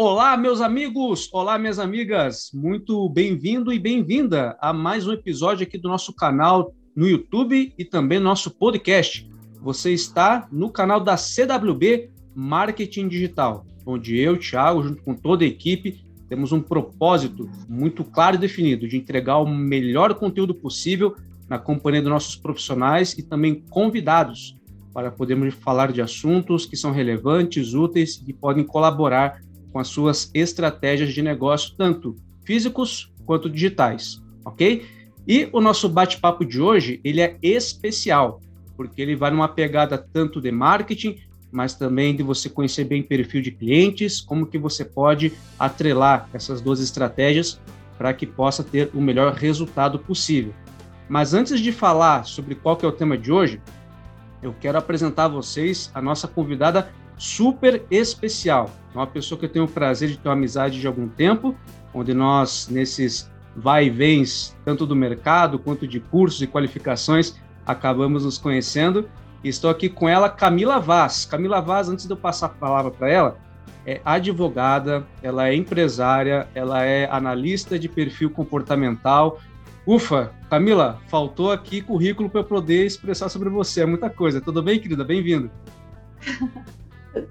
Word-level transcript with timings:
Olá, 0.00 0.36
meus 0.36 0.60
amigos! 0.60 1.28
Olá, 1.32 1.58
minhas 1.58 1.80
amigas! 1.80 2.52
Muito 2.54 3.08
bem-vindo 3.08 3.72
e 3.72 3.80
bem-vinda 3.80 4.56
a 4.60 4.72
mais 4.72 5.08
um 5.08 5.12
episódio 5.12 5.66
aqui 5.66 5.76
do 5.76 5.88
nosso 5.88 6.14
canal 6.14 6.72
no 6.94 7.08
YouTube 7.08 7.74
e 7.76 7.84
também 7.84 8.20
nosso 8.20 8.48
podcast. 8.48 9.28
Você 9.60 9.92
está 9.92 10.46
no 10.52 10.70
canal 10.70 11.00
da 11.00 11.16
CWB 11.16 12.12
Marketing 12.32 13.08
Digital, 13.08 13.66
onde 13.84 14.16
eu, 14.16 14.38
Thiago, 14.38 14.84
junto 14.84 15.02
com 15.02 15.16
toda 15.16 15.42
a 15.42 15.48
equipe, 15.48 16.00
temos 16.28 16.52
um 16.52 16.60
propósito 16.60 17.50
muito 17.68 18.04
claro 18.04 18.36
e 18.36 18.38
definido 18.38 18.86
de 18.86 18.96
entregar 18.96 19.38
o 19.38 19.48
melhor 19.48 20.14
conteúdo 20.14 20.54
possível 20.54 21.16
na 21.48 21.58
companhia 21.58 22.02
dos 22.02 22.10
nossos 22.12 22.36
profissionais 22.36 23.18
e 23.18 23.22
também 23.24 23.64
convidados 23.68 24.56
para 24.94 25.10
podermos 25.10 25.54
falar 25.54 25.90
de 25.90 26.00
assuntos 26.00 26.66
que 26.66 26.76
são 26.76 26.92
relevantes, 26.92 27.74
úteis 27.74 28.22
e 28.24 28.32
podem 28.32 28.62
colaborar 28.62 29.40
com 29.72 29.78
as 29.78 29.88
suas 29.88 30.30
estratégias 30.34 31.12
de 31.12 31.22
negócio, 31.22 31.74
tanto 31.76 32.16
físicos 32.44 33.12
quanto 33.26 33.50
digitais, 33.50 34.22
ok? 34.44 34.86
E 35.26 35.48
o 35.52 35.60
nosso 35.60 35.88
bate-papo 35.88 36.44
de 36.44 36.60
hoje, 36.60 37.00
ele 37.04 37.20
é 37.20 37.36
especial, 37.42 38.40
porque 38.76 39.02
ele 39.02 39.14
vai 39.14 39.30
numa 39.30 39.48
pegada 39.48 39.98
tanto 39.98 40.40
de 40.40 40.50
marketing, 40.50 41.18
mas 41.52 41.74
também 41.74 42.14
de 42.14 42.22
você 42.22 42.48
conhecer 42.48 42.84
bem 42.84 43.02
o 43.02 43.06
perfil 43.06 43.42
de 43.42 43.50
clientes, 43.50 44.20
como 44.20 44.46
que 44.46 44.58
você 44.58 44.84
pode 44.84 45.32
atrelar 45.58 46.28
essas 46.32 46.60
duas 46.60 46.80
estratégias 46.80 47.60
para 47.96 48.14
que 48.14 48.26
possa 48.26 48.62
ter 48.62 48.90
o 48.94 49.00
melhor 49.00 49.34
resultado 49.34 49.98
possível. 49.98 50.54
Mas 51.08 51.34
antes 51.34 51.60
de 51.60 51.72
falar 51.72 52.24
sobre 52.24 52.54
qual 52.54 52.76
que 52.76 52.84
é 52.84 52.88
o 52.88 52.92
tema 52.92 53.18
de 53.18 53.32
hoje, 53.32 53.60
eu 54.42 54.54
quero 54.58 54.78
apresentar 54.78 55.24
a 55.24 55.28
vocês 55.28 55.90
a 55.92 56.00
nossa 56.00 56.28
convidada 56.28 56.90
super 57.18 57.84
especial. 57.90 58.70
Uma 58.94 59.06
pessoa 59.06 59.38
que 59.38 59.44
eu 59.44 59.48
tenho 59.48 59.64
o 59.64 59.68
prazer 59.68 60.08
de 60.08 60.16
ter 60.16 60.28
uma 60.28 60.34
amizade 60.34 60.80
de 60.80 60.86
algum 60.86 61.08
tempo, 61.08 61.54
onde 61.92 62.14
nós, 62.14 62.68
nesses 62.70 63.30
vai 63.54 63.86
e 63.86 63.90
vens, 63.90 64.56
tanto 64.64 64.86
do 64.86 64.94
mercado 64.94 65.58
quanto 65.58 65.86
de 65.86 65.98
cursos 65.98 66.40
e 66.40 66.46
qualificações, 66.46 67.34
acabamos 67.66 68.24
nos 68.24 68.38
conhecendo. 68.38 69.08
Estou 69.42 69.70
aqui 69.70 69.88
com 69.88 70.08
ela, 70.08 70.28
Camila 70.28 70.78
Vaz. 70.78 71.24
Camila 71.24 71.60
Vaz, 71.60 71.88
antes 71.88 72.06
de 72.06 72.12
eu 72.12 72.16
passar 72.16 72.46
a 72.46 72.50
palavra 72.50 72.90
para 72.90 73.10
ela, 73.10 73.38
é 73.86 74.00
advogada, 74.04 75.06
ela 75.22 75.48
é 75.48 75.54
empresária, 75.54 76.48
ela 76.54 76.84
é 76.84 77.08
analista 77.10 77.78
de 77.78 77.88
perfil 77.88 78.30
comportamental. 78.30 79.40
Ufa, 79.86 80.32
Camila, 80.50 81.00
faltou 81.08 81.50
aqui 81.50 81.80
currículo 81.80 82.28
para 82.28 82.40
eu 82.40 82.44
poder 82.44 82.84
expressar 82.84 83.28
sobre 83.28 83.48
você, 83.48 83.82
é 83.82 83.86
muita 83.86 84.10
coisa. 84.10 84.40
Tudo 84.40 84.62
bem, 84.62 84.78
querida? 84.78 85.04
Bem-vindo. 85.04 85.50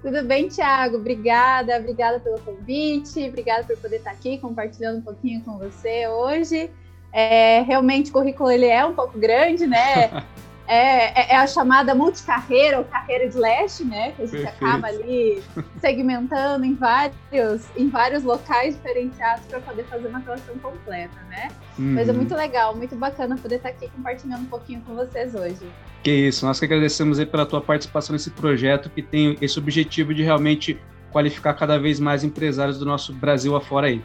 Tudo 0.02 0.24
bem, 0.24 0.48
Thiago? 0.48 0.96
Obrigada, 0.96 1.76
obrigada 1.78 2.18
pelo 2.20 2.38
convite, 2.40 3.28
obrigada 3.28 3.64
por 3.64 3.76
poder 3.78 3.96
estar 3.96 4.10
aqui 4.10 4.38
compartilhando 4.38 4.98
um 4.98 5.02
pouquinho 5.02 5.42
com 5.42 5.58
você 5.58 6.08
hoje. 6.08 6.70
É, 7.12 7.62
realmente 7.62 8.10
o 8.10 8.12
currículo 8.12 8.50
ele 8.50 8.66
é 8.66 8.84
um 8.84 8.94
pouco 8.94 9.18
grande, 9.18 9.66
né? 9.66 10.24
É, 10.68 11.22
é, 11.22 11.32
é, 11.32 11.36
a 11.36 11.46
chamada 11.46 11.94
multicarreira 11.94 12.78
ou 12.78 12.84
carreira 12.84 13.26
de 13.26 13.38
leste, 13.38 13.84
né? 13.84 14.12
Que 14.12 14.22
a 14.22 14.26
gente 14.26 14.42
Perfeito. 14.42 14.64
acaba 14.64 14.88
ali 14.88 15.42
segmentando 15.80 16.62
em 16.62 16.74
vários, 16.74 17.64
em 17.74 17.88
vários 17.88 18.22
locais 18.22 18.76
diferenciados 18.76 19.46
para 19.46 19.60
poder 19.60 19.84
fazer 19.84 20.08
uma 20.08 20.18
relação 20.18 20.58
completa, 20.58 21.18
né? 21.30 21.48
Uhum. 21.78 21.94
Mas 21.94 22.08
é 22.10 22.12
muito 22.12 22.34
legal, 22.34 22.76
muito 22.76 22.94
bacana 22.96 23.34
poder 23.36 23.56
estar 23.56 23.70
aqui 23.70 23.88
compartilhando 23.88 24.42
um 24.42 24.46
pouquinho 24.46 24.82
com 24.82 24.94
vocês 24.94 25.34
hoje. 25.34 25.66
Que 26.02 26.10
isso, 26.28 26.44
nós 26.44 26.58
que 26.58 26.66
agradecemos 26.66 27.18
aí 27.18 27.24
pela 27.24 27.46
tua 27.46 27.62
participação 27.62 28.12
nesse 28.12 28.30
projeto 28.30 28.90
que 28.90 29.02
tem 29.02 29.38
esse 29.40 29.58
objetivo 29.58 30.12
de 30.12 30.22
realmente 30.22 30.78
qualificar 31.10 31.54
cada 31.54 31.78
vez 31.78 31.98
mais 31.98 32.22
empresários 32.22 32.78
do 32.78 32.84
nosso 32.84 33.12
Brasil 33.14 33.56
afora 33.56 33.86
aí. 33.86 34.04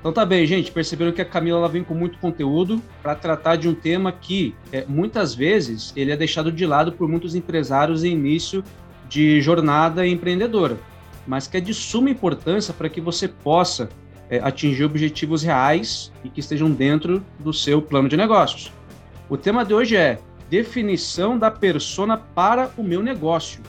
Então 0.00 0.12
tá 0.12 0.24
bem, 0.24 0.46
gente. 0.46 0.70
Perceberam 0.70 1.12
que 1.12 1.20
a 1.20 1.24
Camila 1.24 1.58
ela 1.58 1.68
vem 1.68 1.82
com 1.82 1.94
muito 1.94 2.18
conteúdo 2.18 2.80
para 3.02 3.14
tratar 3.14 3.56
de 3.56 3.68
um 3.68 3.74
tema 3.74 4.12
que 4.12 4.54
é, 4.72 4.84
muitas 4.86 5.34
vezes 5.34 5.92
ele 5.96 6.12
é 6.12 6.16
deixado 6.16 6.52
de 6.52 6.66
lado 6.66 6.92
por 6.92 7.08
muitos 7.08 7.34
empresários 7.34 8.04
em 8.04 8.12
início 8.12 8.62
de 9.08 9.40
jornada 9.40 10.06
empreendedora, 10.06 10.78
mas 11.26 11.46
que 11.46 11.56
é 11.56 11.60
de 11.60 11.72
suma 11.72 12.10
importância 12.10 12.74
para 12.74 12.88
que 12.88 13.00
você 13.00 13.28
possa 13.28 13.88
é, 14.28 14.38
atingir 14.38 14.84
objetivos 14.84 15.42
reais 15.42 16.12
e 16.24 16.28
que 16.28 16.40
estejam 16.40 16.70
dentro 16.70 17.24
do 17.38 17.52
seu 17.52 17.80
plano 17.80 18.08
de 18.08 18.16
negócios. 18.16 18.72
O 19.28 19.36
tema 19.36 19.64
de 19.64 19.74
hoje 19.74 19.96
é 19.96 20.18
definição 20.48 21.38
da 21.38 21.50
persona 21.50 22.16
para 22.16 22.70
o 22.76 22.82
meu 22.82 23.02
negócio. 23.02 23.60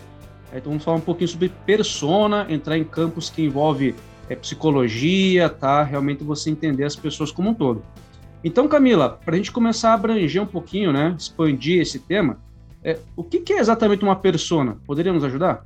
Então 0.54 0.72
vamos 0.72 0.84
falar 0.84 0.98
um 0.98 1.02
pouquinho 1.02 1.28
sobre 1.28 1.50
persona, 1.66 2.46
entrar 2.50 2.78
em 2.78 2.84
campos 2.84 3.30
que 3.30 3.44
envolve 3.44 3.96
é 4.30 4.36
psicologia, 4.36 5.50
tá? 5.50 5.84
Realmente 5.84 6.24
você 6.24 6.50
entender 6.50 6.84
as 6.84 6.96
pessoas 6.96 7.32
como 7.32 7.50
um 7.50 7.54
todo. 7.54 7.84
Então, 8.44 8.68
Camila, 8.68 9.20
para 9.24 9.34
a 9.34 9.38
gente 9.38 9.52
começar 9.52 9.92
a 9.92 9.94
abranger 9.94 10.42
um 10.42 10.46
pouquinho, 10.46 10.94
né, 10.94 11.16
expandir 11.18 11.82
esse 11.82 12.00
tema, 12.00 12.40
é, 12.84 13.00
o 13.16 13.24
que, 13.24 13.40
que 13.40 13.54
é 13.54 13.60
exatamente 13.60 14.04
uma 14.04 14.16
persona? 14.16 14.78
Poderia 14.86 15.12
nos 15.12 15.24
ajudar? 15.24 15.66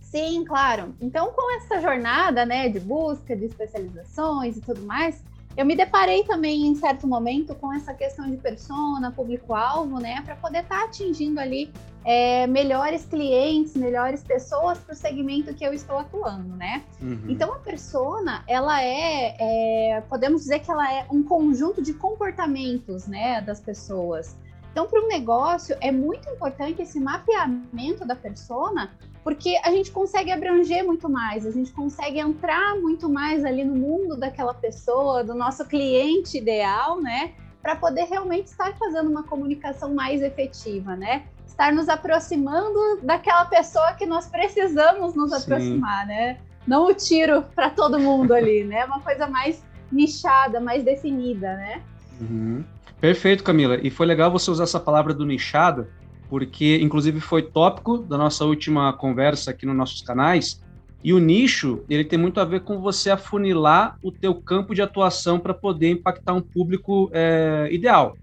Sim, 0.00 0.44
claro. 0.44 0.94
Então, 1.00 1.32
com 1.32 1.56
essa 1.56 1.80
jornada, 1.80 2.46
né, 2.46 2.68
de 2.68 2.78
busca 2.80 3.34
de 3.34 3.46
especializações 3.46 4.56
e 4.56 4.60
tudo 4.60 4.82
mais, 4.82 5.22
eu 5.56 5.64
me 5.64 5.74
deparei 5.74 6.22
também 6.24 6.66
em 6.66 6.74
certo 6.74 7.06
momento 7.06 7.54
com 7.54 7.72
essa 7.72 7.94
questão 7.94 8.30
de 8.30 8.36
persona, 8.36 9.10
público-alvo, 9.10 9.98
né, 9.98 10.20
para 10.24 10.36
poder 10.36 10.62
estar 10.62 10.80
tá 10.80 10.84
atingindo 10.84 11.40
ali 11.40 11.72
é, 12.04 12.46
melhores 12.46 13.04
clientes, 13.06 13.74
melhores 13.74 14.22
pessoas 14.22 14.78
para 14.78 14.92
o 14.92 14.96
segmento 14.96 15.54
que 15.54 15.64
eu 15.64 15.72
estou 15.72 15.98
atuando, 15.98 16.54
né? 16.54 16.84
Uhum. 17.00 17.24
Então 17.28 17.52
a 17.52 17.58
persona, 17.58 18.44
ela 18.46 18.80
é, 18.82 19.36
é, 19.40 20.00
podemos 20.02 20.42
dizer 20.42 20.60
que 20.60 20.70
ela 20.70 20.92
é 20.92 21.06
um 21.10 21.22
conjunto 21.22 21.82
de 21.82 21.94
comportamentos, 21.94 23.06
né, 23.06 23.40
das 23.40 23.60
pessoas. 23.60 24.36
Então, 24.76 24.86
para 24.86 25.02
o 25.02 25.08
negócio, 25.08 25.74
é 25.80 25.90
muito 25.90 26.28
importante 26.28 26.82
esse 26.82 27.00
mapeamento 27.00 28.06
da 28.06 28.14
persona, 28.14 28.92
porque 29.26 29.58
a 29.64 29.72
gente 29.72 29.90
consegue 29.90 30.30
abranger 30.30 30.84
muito 30.84 31.08
mais, 31.08 31.44
a 31.44 31.50
gente 31.50 31.72
consegue 31.72 32.20
entrar 32.20 32.76
muito 32.76 33.08
mais 33.08 33.44
ali 33.44 33.64
no 33.64 33.74
mundo 33.74 34.16
daquela 34.16 34.54
pessoa, 34.54 35.24
do 35.24 35.34
nosso 35.34 35.64
cliente 35.64 36.38
ideal, 36.38 37.00
né? 37.00 37.32
Para 37.60 37.74
poder 37.74 38.04
realmente 38.04 38.46
estar 38.46 38.72
fazendo 38.76 39.10
uma 39.10 39.24
comunicação 39.24 39.92
mais 39.92 40.22
efetiva, 40.22 40.94
né? 40.94 41.24
Estar 41.44 41.72
nos 41.72 41.88
aproximando 41.88 43.00
daquela 43.02 43.44
pessoa 43.46 43.94
que 43.94 44.06
nós 44.06 44.28
precisamos 44.28 45.16
nos 45.16 45.32
Sim. 45.32 45.36
aproximar, 45.38 46.06
né? 46.06 46.38
Não 46.64 46.86
o 46.86 46.94
tiro 46.94 47.42
para 47.52 47.68
todo 47.70 47.98
mundo 47.98 48.32
ali, 48.32 48.62
né? 48.62 48.84
Uma 48.84 49.00
coisa 49.00 49.26
mais 49.26 49.60
nichada, 49.90 50.60
mais 50.60 50.84
definida, 50.84 51.52
né? 51.56 51.82
Uhum. 52.20 52.64
Perfeito, 53.00 53.42
Camila. 53.42 53.76
E 53.82 53.90
foi 53.90 54.06
legal 54.06 54.30
você 54.30 54.52
usar 54.52 54.62
essa 54.62 54.78
palavra 54.78 55.12
do 55.12 55.26
nichado, 55.26 55.88
porque 56.28 56.78
inclusive 56.80 57.20
foi 57.20 57.42
tópico 57.42 57.98
da 57.98 58.18
nossa 58.18 58.44
última 58.44 58.92
conversa 58.92 59.50
aqui 59.50 59.66
nos 59.66 59.76
nossos 59.76 60.02
canais. 60.02 60.60
E 61.02 61.12
o 61.12 61.18
nicho, 61.18 61.84
ele 61.88 62.04
tem 62.04 62.18
muito 62.18 62.40
a 62.40 62.44
ver 62.44 62.60
com 62.60 62.80
você 62.80 63.10
afunilar 63.10 63.96
o 64.02 64.10
teu 64.10 64.34
campo 64.34 64.74
de 64.74 64.82
atuação 64.82 65.38
para 65.38 65.54
poder 65.54 65.90
impactar 65.90 66.32
um 66.32 66.40
público 66.40 67.10
é, 67.12 67.68
ideal. 67.70 68.16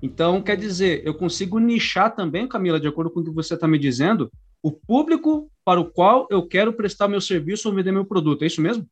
Então, 0.00 0.40
quer 0.42 0.56
dizer, 0.56 1.02
eu 1.04 1.14
consigo 1.14 1.58
nichar 1.58 2.14
também, 2.14 2.46
Camila, 2.46 2.78
de 2.78 2.86
acordo 2.86 3.10
com 3.10 3.20
o 3.20 3.24
que 3.24 3.30
você 3.30 3.54
está 3.54 3.66
me 3.66 3.78
dizendo, 3.78 4.30
o 4.62 4.70
público 4.70 5.50
para 5.64 5.80
o 5.80 5.90
qual 5.90 6.28
eu 6.30 6.46
quero 6.46 6.72
prestar 6.72 7.08
meu 7.08 7.20
serviço 7.20 7.68
ou 7.68 7.74
vender 7.74 7.90
meu 7.90 8.04
produto. 8.04 8.42
É 8.42 8.46
isso 8.46 8.60
mesmo? 8.60 8.86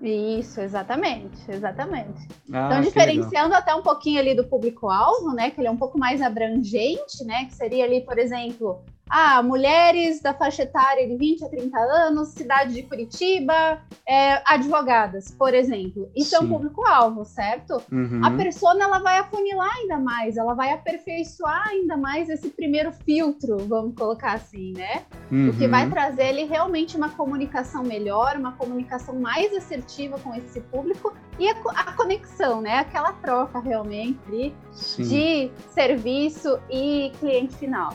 Isso, 0.00 0.60
exatamente, 0.60 1.50
exatamente. 1.50 2.28
Ah, 2.52 2.66
então, 2.66 2.80
diferenciando 2.82 3.54
até 3.54 3.74
um 3.74 3.82
pouquinho 3.82 4.20
ali 4.20 4.34
do 4.34 4.44
público-alvo, 4.44 5.32
né? 5.32 5.50
Que 5.50 5.60
ele 5.60 5.68
é 5.68 5.70
um 5.70 5.76
pouco 5.76 5.98
mais 5.98 6.20
abrangente, 6.20 7.24
né? 7.24 7.46
Que 7.46 7.54
seria 7.54 7.84
ali, 7.84 8.00
por 8.00 8.18
exemplo, 8.18 8.84
ah, 9.08 9.42
mulheres 9.42 10.20
da 10.20 10.32
faixa 10.32 10.62
etária 10.62 11.06
de 11.06 11.16
20 11.16 11.44
a 11.44 11.48
30 11.48 11.78
anos, 11.78 12.28
cidade 12.30 12.74
de 12.74 12.82
Curitiba, 12.82 13.82
é, 14.08 14.42
advogadas, 14.46 15.30
por 15.30 15.52
exemplo. 15.54 16.10
Isso 16.16 16.30
Sim. 16.30 16.36
é 16.36 16.40
um 16.40 16.48
público-alvo, 16.48 17.24
certo? 17.24 17.82
Uhum. 17.92 18.20
A 18.24 18.30
persona 18.30 18.84
ela 18.84 18.98
vai 18.98 19.18
afunilar 19.18 19.70
ainda 19.76 19.98
mais, 19.98 20.36
ela 20.36 20.54
vai 20.54 20.72
aperfeiçoar 20.72 21.68
ainda 21.68 21.96
mais 21.96 22.28
esse 22.28 22.48
primeiro 22.48 22.92
filtro, 22.92 23.58
vamos 23.68 23.94
colocar 23.94 24.32
assim, 24.32 24.72
né? 24.72 25.04
Uhum. 25.30 25.50
O 25.50 25.56
que 25.56 25.68
vai 25.68 25.84
uhum. 25.84 25.90
trazer 25.90 26.26
ele 26.28 26.44
realmente 26.44 26.96
uma 26.96 27.10
comunicação 27.10 27.82
melhor, 27.84 28.36
uma 28.36 28.52
comunicação 28.52 29.14
mais 29.20 29.54
assertiva 29.54 30.18
com 30.18 30.34
esse 30.34 30.60
público 30.60 31.12
e 31.38 31.48
a, 31.48 31.54
a 31.74 31.92
conexão, 31.92 32.62
né? 32.62 32.78
Aquela 32.78 33.12
troca 33.12 33.58
realmente 33.60 34.54
de 34.98 35.50
serviço 35.72 36.58
e 36.70 37.12
cliente 37.20 37.54
final. 37.56 37.92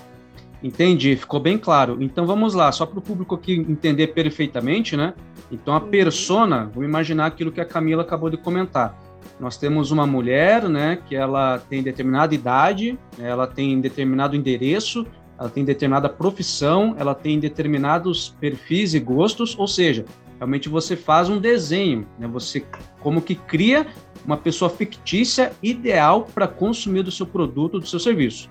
Entendi, 0.61 1.15
ficou 1.15 1.39
bem 1.39 1.57
claro. 1.57 1.97
Então 2.01 2.25
vamos 2.25 2.53
lá, 2.53 2.71
só 2.71 2.85
para 2.85 2.99
o 2.99 3.01
público 3.01 3.35
aqui 3.35 3.53
entender 3.53 4.07
perfeitamente, 4.07 4.97
né? 4.97 5.13
Então 5.51 5.73
a 5.73 5.79
persona, 5.79 6.69
vamos 6.73 6.87
imaginar 6.87 7.27
aquilo 7.27 7.51
que 7.51 7.61
a 7.61 7.65
Camila 7.65 8.03
acabou 8.03 8.29
de 8.29 8.37
comentar. 8.37 8.97
Nós 9.39 9.55
temos 9.55 9.89
uma 9.89 10.05
mulher, 10.05 10.67
né, 10.67 10.99
que 11.07 11.15
ela 11.15 11.59
tem 11.59 11.81
determinada 11.81 12.35
idade, 12.35 12.99
ela 13.17 13.47
tem 13.47 13.79
determinado 13.79 14.35
endereço, 14.35 15.07
ela 15.39 15.49
tem 15.49 15.63
determinada 15.63 16.09
profissão, 16.09 16.93
ela 16.99 17.15
tem 17.15 17.39
determinados 17.39 18.35
perfis 18.39 18.93
e 18.93 18.99
gostos, 18.99 19.57
ou 19.57 19.67
seja, 19.67 20.03
realmente 20.37 20.67
você 20.67 20.97
faz 20.97 21.29
um 21.29 21.39
desenho, 21.39 22.05
né? 22.19 22.27
Você 22.27 22.65
como 22.99 23.21
que 23.21 23.35
cria 23.35 23.87
uma 24.25 24.35
pessoa 24.35 24.69
fictícia 24.69 25.53
ideal 25.63 26.27
para 26.33 26.45
consumir 26.45 27.03
do 27.03 27.11
seu 27.11 27.25
produto, 27.25 27.79
do 27.79 27.87
seu 27.87 27.99
serviço. 27.99 28.49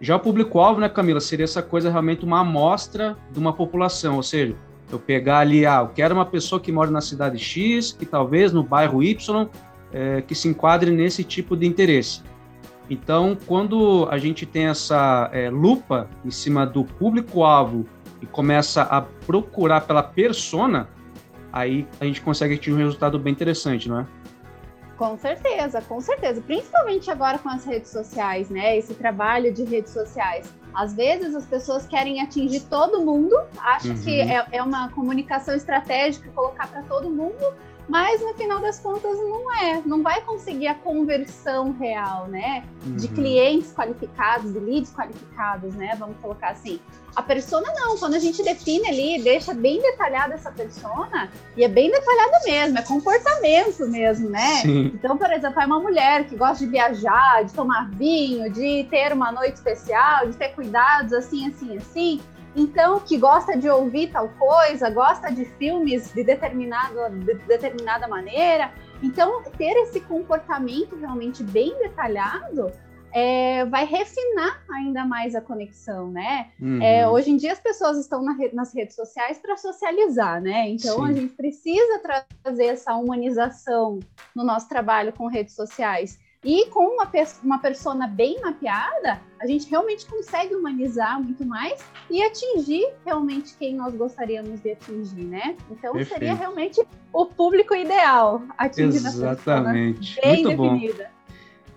Já 0.00 0.16
o 0.16 0.20
público-alvo, 0.20 0.80
né, 0.80 0.88
Camila, 0.88 1.20
seria 1.20 1.44
essa 1.44 1.62
coisa 1.62 1.90
realmente 1.90 2.24
uma 2.24 2.40
amostra 2.40 3.16
de 3.30 3.38
uma 3.38 3.52
população, 3.52 4.16
ou 4.16 4.22
seja, 4.22 4.54
eu 4.90 4.98
pegar 4.98 5.38
ali, 5.38 5.64
ah, 5.66 5.80
eu 5.80 5.88
quero 5.88 6.14
uma 6.14 6.26
pessoa 6.26 6.60
que 6.60 6.70
mora 6.70 6.90
na 6.90 7.00
cidade 7.00 7.38
X, 7.38 7.92
que 7.92 8.04
talvez 8.06 8.52
no 8.52 8.62
bairro 8.62 9.02
Y, 9.02 9.48
é, 9.92 10.20
que 10.20 10.34
se 10.34 10.48
enquadre 10.48 10.90
nesse 10.90 11.24
tipo 11.24 11.56
de 11.56 11.66
interesse. 11.66 12.22
Então, 12.88 13.36
quando 13.46 14.06
a 14.10 14.18
gente 14.18 14.46
tem 14.46 14.66
essa 14.66 15.28
é, 15.32 15.50
lupa 15.50 16.08
em 16.24 16.30
cima 16.30 16.64
do 16.64 16.84
público-alvo 16.84 17.84
e 18.22 18.26
começa 18.26 18.82
a 18.82 19.00
procurar 19.00 19.80
pela 19.80 20.02
persona, 20.02 20.88
aí 21.52 21.86
a 21.98 22.04
gente 22.04 22.20
consegue 22.20 22.54
atingir 22.54 22.74
um 22.74 22.78
resultado 22.78 23.18
bem 23.18 23.32
interessante, 23.32 23.88
não 23.88 24.00
é? 24.00 24.06
Com 24.96 25.16
certeza, 25.18 25.82
com 25.82 26.00
certeza. 26.00 26.40
Principalmente 26.40 27.10
agora 27.10 27.38
com 27.38 27.48
as 27.48 27.64
redes 27.64 27.90
sociais, 27.90 28.48
né? 28.48 28.78
Esse 28.78 28.94
trabalho 28.94 29.52
de 29.52 29.62
redes 29.64 29.92
sociais. 29.92 30.52
Às 30.74 30.94
vezes 30.94 31.34
as 31.34 31.44
pessoas 31.46 31.86
querem 31.86 32.20
atingir 32.20 32.60
todo 32.60 33.00
mundo, 33.00 33.34
acham 33.58 33.92
uhum. 33.92 34.02
que 34.02 34.20
é, 34.20 34.46
é 34.52 34.62
uma 34.62 34.90
comunicação 34.90 35.54
estratégica 35.54 36.30
colocar 36.34 36.66
para 36.68 36.82
todo 36.82 37.10
mundo, 37.10 37.54
mas 37.88 38.20
no 38.20 38.34
final 38.34 38.60
das 38.60 38.78
contas 38.80 39.16
não 39.16 39.54
é, 39.54 39.82
não 39.86 40.02
vai 40.02 40.20
conseguir 40.22 40.66
a 40.66 40.74
conversão 40.74 41.72
real, 41.72 42.26
né? 42.26 42.64
Uhum. 42.84 42.96
De 42.96 43.08
clientes 43.08 43.72
qualificados, 43.72 44.52
de 44.52 44.58
leads 44.58 44.92
qualificados, 44.92 45.74
né? 45.74 45.94
Vamos 45.98 46.16
colocar 46.20 46.50
assim. 46.50 46.80
A 47.14 47.22
persona 47.22 47.66
não, 47.74 47.96
quando 47.96 48.14
a 48.14 48.18
gente 48.18 48.42
define 48.42 48.88
ali, 48.88 49.22
deixa 49.22 49.54
bem 49.54 49.80
detalhada 49.80 50.34
essa 50.34 50.50
persona, 50.50 51.30
e 51.56 51.64
é 51.64 51.68
bem 51.68 51.90
detalhada 51.90 52.40
mesmo, 52.44 52.78
é 52.78 52.82
comportamento 52.82 53.88
mesmo, 53.88 54.28
né? 54.28 54.56
Sim. 54.62 54.86
Então, 54.94 55.16
por 55.16 55.32
exemplo, 55.32 55.60
é 55.60 55.66
uma 55.66 55.80
mulher 55.80 56.26
que 56.26 56.36
gosta 56.36 56.64
de 56.64 56.70
viajar, 56.70 57.44
de 57.44 57.54
tomar 57.54 57.88
vinho, 57.90 58.52
de 58.52 58.84
ter 58.90 59.12
uma 59.12 59.32
noite 59.32 59.54
especial, 59.54 60.26
de 60.26 60.36
ter 60.36 60.50
cuidados 60.50 61.12
assim, 61.12 61.48
assim, 61.48 61.76
assim 61.78 62.20
então, 62.56 62.98
que 63.00 63.18
gosta 63.18 63.56
de 63.56 63.68
ouvir 63.68 64.10
tal 64.10 64.30
coisa, 64.30 64.88
gosta 64.88 65.30
de 65.30 65.44
filmes 65.44 66.12
de, 66.14 66.24
determinado, 66.24 67.10
de 67.10 67.34
determinada 67.34 68.08
maneira. 68.08 68.72
Então, 69.02 69.42
ter 69.58 69.76
esse 69.82 70.00
comportamento 70.00 70.96
realmente 70.96 71.44
bem 71.44 71.76
detalhado 71.78 72.72
é, 73.12 73.64
vai 73.66 73.84
refinar 73.84 74.62
ainda 74.70 75.04
mais 75.04 75.34
a 75.34 75.40
conexão, 75.40 76.10
né? 76.10 76.50
Uhum. 76.60 76.82
É, 76.82 77.08
hoje 77.08 77.30
em 77.30 77.36
dia 77.36 77.52
as 77.52 77.60
pessoas 77.60 77.98
estão 77.98 78.22
na 78.22 78.36
nas 78.52 78.74
redes 78.74 78.94
sociais 78.94 79.38
para 79.38 79.56
socializar, 79.56 80.40
né? 80.40 80.68
Então 80.68 80.96
Sim. 80.96 81.10
a 81.10 81.12
gente 81.12 81.34
precisa 81.34 82.00
trazer 82.42 82.66
essa 82.66 82.94
humanização 82.94 84.00
no 84.34 84.44
nosso 84.44 84.68
trabalho 84.68 85.12
com 85.12 85.28
redes 85.28 85.54
sociais. 85.54 86.18
E 86.44 86.66
com 86.66 86.94
uma, 86.94 87.10
uma 87.42 87.58
persona 87.58 88.06
bem 88.06 88.40
mapeada, 88.40 89.20
a 89.40 89.46
gente 89.46 89.68
realmente 89.68 90.06
consegue 90.06 90.54
humanizar 90.54 91.20
muito 91.20 91.44
mais 91.44 91.84
e 92.10 92.22
atingir 92.22 92.86
realmente 93.04 93.56
quem 93.58 93.74
nós 93.74 93.94
gostaríamos 93.94 94.60
de 94.60 94.72
atingir, 94.72 95.24
né? 95.24 95.56
Então 95.70 95.92
Perfeito. 95.92 96.18
seria 96.18 96.34
realmente 96.34 96.80
o 97.12 97.26
público 97.26 97.74
ideal 97.74 98.42
atingir 98.56 98.98
Exatamente. 98.98 100.20
bem 100.20 100.44
muito 100.44 100.62
definida. 100.62 101.04
Bom. 101.04 101.16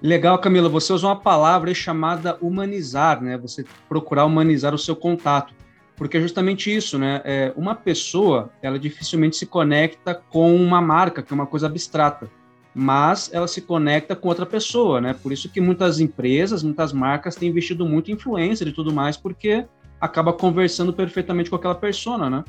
Legal, 0.01 0.39
Camila, 0.39 0.69
você 0.69 0.93
usou 0.93 1.09
uma 1.09 1.19
palavra 1.19 1.73
chamada 1.73 2.37
humanizar, 2.39 3.21
né? 3.21 3.37
Você 3.37 3.65
procurar 3.87 4.25
humanizar 4.25 4.73
o 4.73 4.77
seu 4.77 4.95
contato. 4.95 5.53
Porque 5.97 6.17
é 6.17 6.21
justamente 6.21 6.73
isso, 6.73 6.97
né? 6.97 7.21
É, 7.25 7.53
uma 7.57 7.75
pessoa, 7.75 8.49
ela 8.61 8.79
dificilmente 8.79 9.35
se 9.35 9.45
conecta 9.45 10.15
com 10.15 10.55
uma 10.55 10.79
marca, 10.79 11.21
que 11.21 11.33
é 11.33 11.35
uma 11.35 11.45
coisa 11.45 11.67
abstrata 11.67 12.29
mas 12.73 13.29
ela 13.33 13.47
se 13.47 13.61
conecta 13.61 14.15
com 14.15 14.27
outra 14.27 14.45
pessoa, 14.45 15.01
né? 15.01 15.13
Por 15.13 15.31
isso 15.31 15.49
que 15.49 15.59
muitas 15.59 15.99
empresas, 15.99 16.63
muitas 16.63 16.93
marcas 16.93 17.35
têm 17.35 17.49
investido 17.49 17.85
muito 17.85 18.11
em 18.11 18.13
influencer 18.13 18.67
e 18.67 18.71
tudo 18.71 18.93
mais, 18.93 19.17
porque 19.17 19.65
acaba 19.99 20.31
conversando 20.31 20.93
perfeitamente 20.93 21.49
com 21.49 21.55
aquela 21.55 21.75
persona, 21.75 22.29
né? 22.29 22.43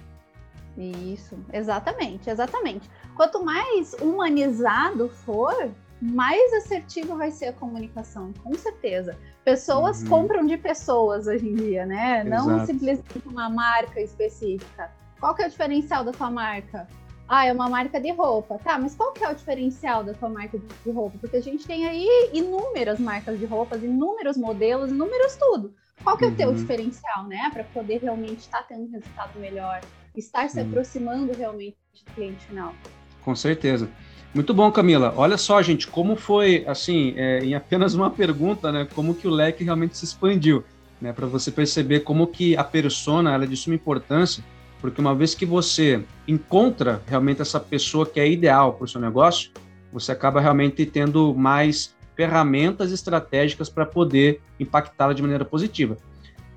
Isso, 0.78 1.36
exatamente, 1.52 2.30
exatamente. 2.30 2.88
Quanto 3.14 3.44
mais 3.44 3.94
humanizado 4.00 5.08
for, 5.08 5.70
mais 6.00 6.52
assertivo 6.54 7.16
vai 7.16 7.30
ser 7.30 7.46
a 7.46 7.52
comunicação, 7.52 8.32
com 8.42 8.54
certeza. 8.54 9.18
Pessoas 9.44 10.02
uhum. 10.02 10.08
compram 10.08 10.46
de 10.46 10.56
pessoas 10.56 11.26
hoje 11.26 11.48
em 11.48 11.54
dia, 11.54 11.84
né? 11.84 12.24
Exato. 12.26 12.48
Não 12.48 12.66
simplesmente 12.66 13.22
uma 13.26 13.50
marca 13.50 14.00
específica. 14.00 14.90
Qual 15.18 15.34
que 15.34 15.42
é 15.42 15.46
o 15.46 15.50
diferencial 15.50 16.04
da 16.04 16.12
sua 16.12 16.30
marca? 16.30 16.86
Ah, 17.32 17.46
é 17.46 17.52
uma 17.52 17.68
marca 17.68 18.00
de 18.00 18.10
roupa. 18.10 18.58
Tá, 18.58 18.76
mas 18.76 18.96
qual 18.96 19.12
que 19.12 19.22
é 19.22 19.30
o 19.30 19.34
diferencial 19.36 20.02
da 20.02 20.12
sua 20.14 20.28
marca 20.28 20.58
de 20.58 20.90
roupa? 20.90 21.16
Porque 21.20 21.36
a 21.36 21.40
gente 21.40 21.64
tem 21.64 21.86
aí 21.86 22.08
inúmeras 22.32 22.98
marcas 22.98 23.38
de 23.38 23.46
roupas, 23.46 23.84
inúmeros 23.84 24.36
modelos, 24.36 24.90
inúmeros 24.90 25.36
tudo. 25.36 25.72
Qual 26.02 26.18
que 26.18 26.24
é 26.24 26.26
o 26.26 26.34
teu 26.34 26.48
uhum. 26.48 26.56
diferencial, 26.56 27.28
né? 27.28 27.48
Para 27.52 27.62
poder 27.62 27.98
realmente 27.98 28.40
estar 28.40 28.62
tá 28.62 28.64
tendo 28.70 28.88
um 28.88 28.90
resultado 28.90 29.38
melhor, 29.38 29.80
estar 30.16 30.50
se 30.50 30.58
uhum. 30.58 30.66
aproximando 30.66 31.32
realmente 31.32 31.76
do 32.04 32.12
cliente 32.14 32.44
final. 32.46 32.74
Com 33.24 33.36
certeza. 33.36 33.88
Muito 34.34 34.52
bom, 34.52 34.72
Camila. 34.72 35.14
Olha 35.16 35.38
só, 35.38 35.62
gente, 35.62 35.86
como 35.86 36.16
foi, 36.16 36.64
assim, 36.66 37.14
é, 37.16 37.44
em 37.44 37.54
apenas 37.54 37.94
uma 37.94 38.10
pergunta, 38.10 38.72
né? 38.72 38.88
Como 38.92 39.14
que 39.14 39.28
o 39.28 39.30
leque 39.30 39.62
realmente 39.62 39.96
se 39.96 40.04
expandiu, 40.04 40.64
né? 41.00 41.12
Para 41.12 41.28
você 41.28 41.52
perceber 41.52 42.00
como 42.00 42.26
que 42.26 42.56
a 42.56 42.64
persona 42.64 43.32
ela 43.32 43.44
é 43.44 43.46
de 43.46 43.56
suma 43.56 43.76
importância 43.76 44.42
porque 44.80 45.00
uma 45.00 45.14
vez 45.14 45.34
que 45.34 45.44
você 45.44 46.02
encontra 46.26 47.02
realmente 47.06 47.42
essa 47.42 47.60
pessoa 47.60 48.06
que 48.06 48.18
é 48.18 48.28
ideal 48.28 48.74
para 48.74 48.84
o 48.84 48.88
seu 48.88 49.00
negócio, 49.00 49.50
você 49.92 50.12
acaba 50.12 50.40
realmente 50.40 50.86
tendo 50.86 51.34
mais 51.34 51.94
ferramentas 52.16 52.92
estratégicas 52.92 53.68
para 53.68 53.86
poder 53.86 54.40
impactá-la 54.58 55.12
de 55.12 55.22
maneira 55.22 55.44
positiva. 55.44 55.96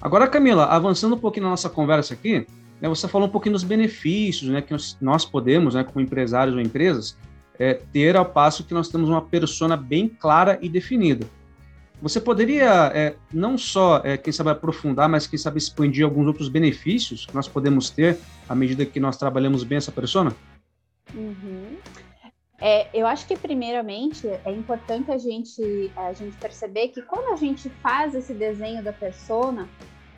Agora, 0.01 0.27
Camila, 0.27 0.65
avançando 0.65 1.15
um 1.15 1.19
pouquinho 1.19 1.45
na 1.45 1.51
nossa 1.51 1.69
conversa 1.69 2.13
aqui, 2.13 2.45
né, 2.81 2.89
você 2.89 3.07
falou 3.07 3.27
um 3.27 3.31
pouquinho 3.31 3.53
dos 3.53 3.63
benefícios 3.63 4.49
né, 4.49 4.61
que 4.61 4.75
nós 4.99 5.23
podemos, 5.23 5.75
né, 5.75 5.83
como 5.83 6.01
empresários 6.01 6.55
ou 6.55 6.61
empresas, 6.61 7.17
é, 7.57 7.73
ter 7.73 8.17
ao 8.17 8.25
passo 8.25 8.63
que 8.65 8.73
nós 8.73 8.89
temos 8.89 9.09
uma 9.09 9.21
persona 9.21 9.77
bem 9.77 10.09
clara 10.09 10.59
e 10.61 10.67
definida. 10.67 11.25
Você 12.01 12.19
poderia 12.19 12.91
é, 12.93 13.15
não 13.31 13.57
só, 13.57 14.01
é, 14.03 14.17
quem 14.17 14.33
sabe, 14.33 14.49
aprofundar, 14.49 15.07
mas 15.07 15.25
quem 15.25 15.39
sabe 15.39 15.57
expandir 15.57 16.03
alguns 16.03 16.27
outros 16.27 16.49
benefícios 16.49 17.25
que 17.25 17.33
nós 17.33 17.47
podemos 17.47 17.89
ter 17.89 18.17
à 18.47 18.53
medida 18.53 18.85
que 18.85 18.99
nós 18.99 19.15
trabalhamos 19.15 19.63
bem 19.63 19.77
essa 19.77 19.91
persona? 19.91 20.35
Uhum. 21.13 21.77
É, 22.59 22.87
eu 22.93 23.05
acho 23.05 23.27
que 23.27 23.35
primeiramente 23.35 24.27
é 24.27 24.51
importante 24.51 25.11
a 25.11 25.17
gente, 25.17 25.91
a 25.95 26.13
gente 26.13 26.35
perceber 26.37 26.89
que 26.89 27.01
quando 27.01 27.33
a 27.33 27.35
gente 27.35 27.69
faz 27.81 28.15
esse 28.15 28.33
desenho 28.33 28.83
da 28.83 28.93
persona, 28.93 29.67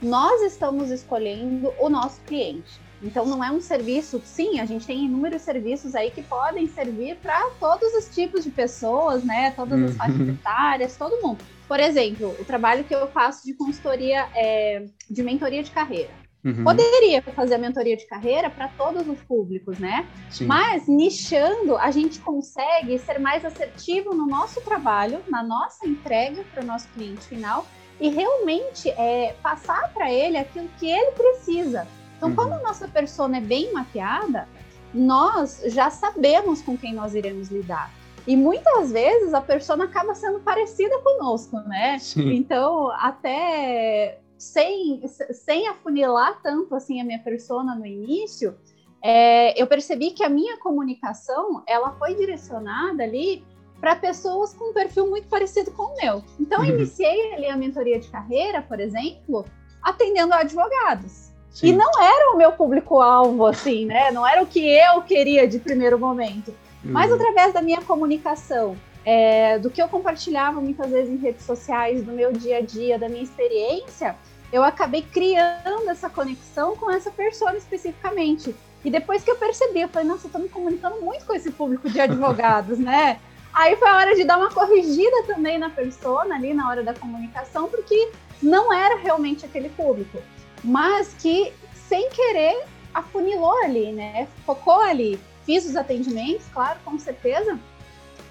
nós 0.02 0.42
estamos 0.44 0.92
escolhendo 0.92 1.74
o 1.80 1.90
nosso 1.90 2.22
cliente. 2.22 2.80
Então 3.06 3.26
não 3.26 3.44
é 3.44 3.52
um 3.52 3.62
serviço, 3.62 4.20
sim, 4.26 4.60
a 4.60 4.66
gente 4.66 4.88
tem 4.88 5.06
inúmeros 5.06 5.44
serviços 5.44 5.94
aí 5.94 6.10
que 6.10 6.24
podem 6.24 6.68
servir 6.68 7.16
para 7.18 7.50
todos 7.60 7.94
os 7.94 8.14
tipos 8.14 8.44
de 8.44 8.50
pessoas, 8.50 9.24
né? 9.24 9.52
Todas 9.52 9.82
as 9.84 9.96
faixas 9.96 10.20
uhum. 10.20 10.32
etárias, 10.32 10.98
todo 10.98 11.22
mundo. 11.22 11.38
Por 11.68 11.80
exemplo, 11.80 12.36
o 12.40 12.44
trabalho 12.44 12.84
que 12.84 12.96
eu 12.96 13.08
faço 13.08 13.46
de 13.46 13.54
consultoria, 13.54 14.28
é, 14.36 14.86
de 15.10 15.22
mentoria 15.22 15.62
de 15.62 15.72
carreira. 15.72 16.26
Uhum. 16.44 16.64
Poderia 16.64 17.24
fazer 17.24 17.56
a 17.56 17.58
mentoria 17.58 17.98
de 17.98 18.06
carreira 18.06 18.52
para 18.52 18.68
todos 18.70 19.08
os 19.08 19.20
públicos, 19.24 19.80
né? 19.80 20.08
Sim. 20.30 20.46
Mas 20.46 20.88
nichando, 20.88 21.76
a 21.78 21.90
gente 21.90 22.20
consegue 22.20 23.00
ser 23.00 23.20
mais 23.20 23.44
assertivo 23.44 24.14
no 24.14 24.28
nosso 24.28 24.62
trabalho, 24.62 25.22
na 25.28 25.42
nossa 25.42 25.88
entrega 25.88 26.44
para 26.54 26.64
o 26.64 26.66
nosso 26.66 26.88
cliente 26.90 27.26
final 27.26 27.66
e 28.00 28.10
realmente 28.10 28.90
é, 28.90 29.36
passar 29.42 29.92
para 29.94 30.12
ele 30.12 30.38
aquilo 30.38 30.70
que 30.78 30.88
ele 30.88 31.12
precisa. 31.12 31.88
Então, 32.18 32.30
uhum. 32.30 32.36
quando 32.36 32.54
a 32.54 32.60
nossa 32.60 32.88
persona 32.88 33.38
é 33.38 33.42
bem 33.42 33.74
mapeada, 33.74 34.48
nós 34.94 35.62
já 35.68 35.90
sabemos 35.90 36.62
com 36.62 36.78
quem 36.78 36.94
nós 36.94 37.14
iremos 37.14 37.50
lidar. 37.50 37.92
E 38.28 38.36
muitas 38.36 38.92
vezes 38.92 39.34
a 39.34 39.42
persona 39.42 39.86
acaba 39.86 40.16
sendo 40.16 40.40
parecida 40.40 40.98
conosco, 41.00 41.60
né? 41.60 42.00
Sim. 42.00 42.34
Então, 42.34 42.90
até 42.92 44.20
sem, 44.38 45.02
sem 45.08 45.68
afunilar 45.68 46.42
tanto 46.42 46.74
assim 46.76 47.00
a 47.00 47.04
minha 47.04 47.20
persona 47.20 47.76
no 47.76 47.86
início, 47.86 48.56
é, 49.04 49.62
eu 49.62 49.68
percebi 49.68 50.12
que 50.12 50.24
a 50.24 50.30
minha 50.30 50.58
comunicação 50.58 51.64
ela 51.68 51.92
foi 52.00 52.16
direcionada 52.16 53.04
ali 53.04 53.46
para 53.80 53.96
pessoas 53.96 54.54
com 54.54 54.72
um 54.72 54.74
perfil 54.74 55.08
muito 55.08 55.28
parecido 55.28 55.70
com 55.72 55.84
o 55.84 55.96
meu. 55.98 56.24
Então, 56.40 56.64
eu 56.64 56.72
uhum. 56.72 56.80
iniciei 56.80 57.34
ali 57.36 57.46
a 57.46 57.56
mentoria 57.56 58.00
de 58.00 58.08
carreira, 58.08 58.62
por 58.64 58.80
exemplo, 58.80 59.46
atendendo 59.84 60.34
advogados. 60.34 61.35
Sim. 61.56 61.68
E 61.68 61.72
não 61.72 61.90
era 62.02 62.34
o 62.34 62.38
meu 62.38 62.52
público-alvo, 62.52 63.46
assim, 63.46 63.86
né? 63.86 64.12
Não 64.12 64.28
era 64.28 64.44
o 64.44 64.46
que 64.46 64.60
eu 64.60 65.02
queria 65.02 65.48
de 65.48 65.58
primeiro 65.58 65.98
momento. 65.98 66.54
Mas 66.84 67.10
uhum. 67.10 67.16
através 67.16 67.54
da 67.54 67.62
minha 67.62 67.82
comunicação, 67.82 68.76
é, 69.06 69.58
do 69.58 69.70
que 69.70 69.82
eu 69.82 69.88
compartilhava 69.88 70.60
muitas 70.60 70.92
vezes 70.92 71.14
em 71.14 71.16
redes 71.16 71.46
sociais, 71.46 72.04
do 72.04 72.12
meu 72.12 72.34
dia 72.34 72.58
a 72.58 72.62
dia, 72.62 73.00
da 73.00 73.08
minha 73.08 73.24
experiência, 73.24 74.18
eu 74.52 74.66
acabei 74.66 75.02
criando 75.02 75.90
essa 75.90 76.10
conexão 76.10 76.76
com 76.76 76.92
essa 76.92 77.10
persona 77.10 77.56
especificamente. 77.56 78.54
E 78.84 78.92
depois 78.92 79.24
que 79.24 79.32
eu 79.32 79.38
percebi, 79.38 79.80
eu 79.80 79.88
falei, 79.88 80.10
nossa, 80.10 80.28
eu 80.28 80.32
tô 80.32 80.40
me 80.40 80.50
comunicando 80.50 81.00
muito 81.02 81.26
com 81.26 81.34
esse 81.34 81.52
público 81.52 81.90
de 81.90 82.02
advogados, 82.02 82.78
né? 82.78 83.18
Aí 83.54 83.78
foi 83.78 83.88
a 83.88 83.96
hora 83.96 84.14
de 84.14 84.26
dar 84.26 84.38
uma 84.38 84.52
corrigida 84.52 85.24
também 85.26 85.58
na 85.58 85.70
persona 85.70 86.36
ali 86.36 86.54
na 86.54 86.70
hora 86.70 86.84
da 86.84 86.94
comunicação, 86.94 87.70
porque 87.70 88.12
não 88.44 88.74
era 88.74 88.98
realmente 88.98 89.46
aquele 89.46 89.70
público, 89.70 90.22
mas 90.64 91.14
que 91.14 91.54
sem 91.88 92.10
querer 92.10 92.66
afunilou 92.94 93.64
ali, 93.64 93.92
né? 93.92 94.28
Focou 94.46 94.80
ali. 94.80 95.20
Fiz 95.46 95.66
os 95.66 95.76
atendimentos, 95.76 96.46
claro, 96.54 96.80
com 96.84 96.98
certeza. 96.98 97.60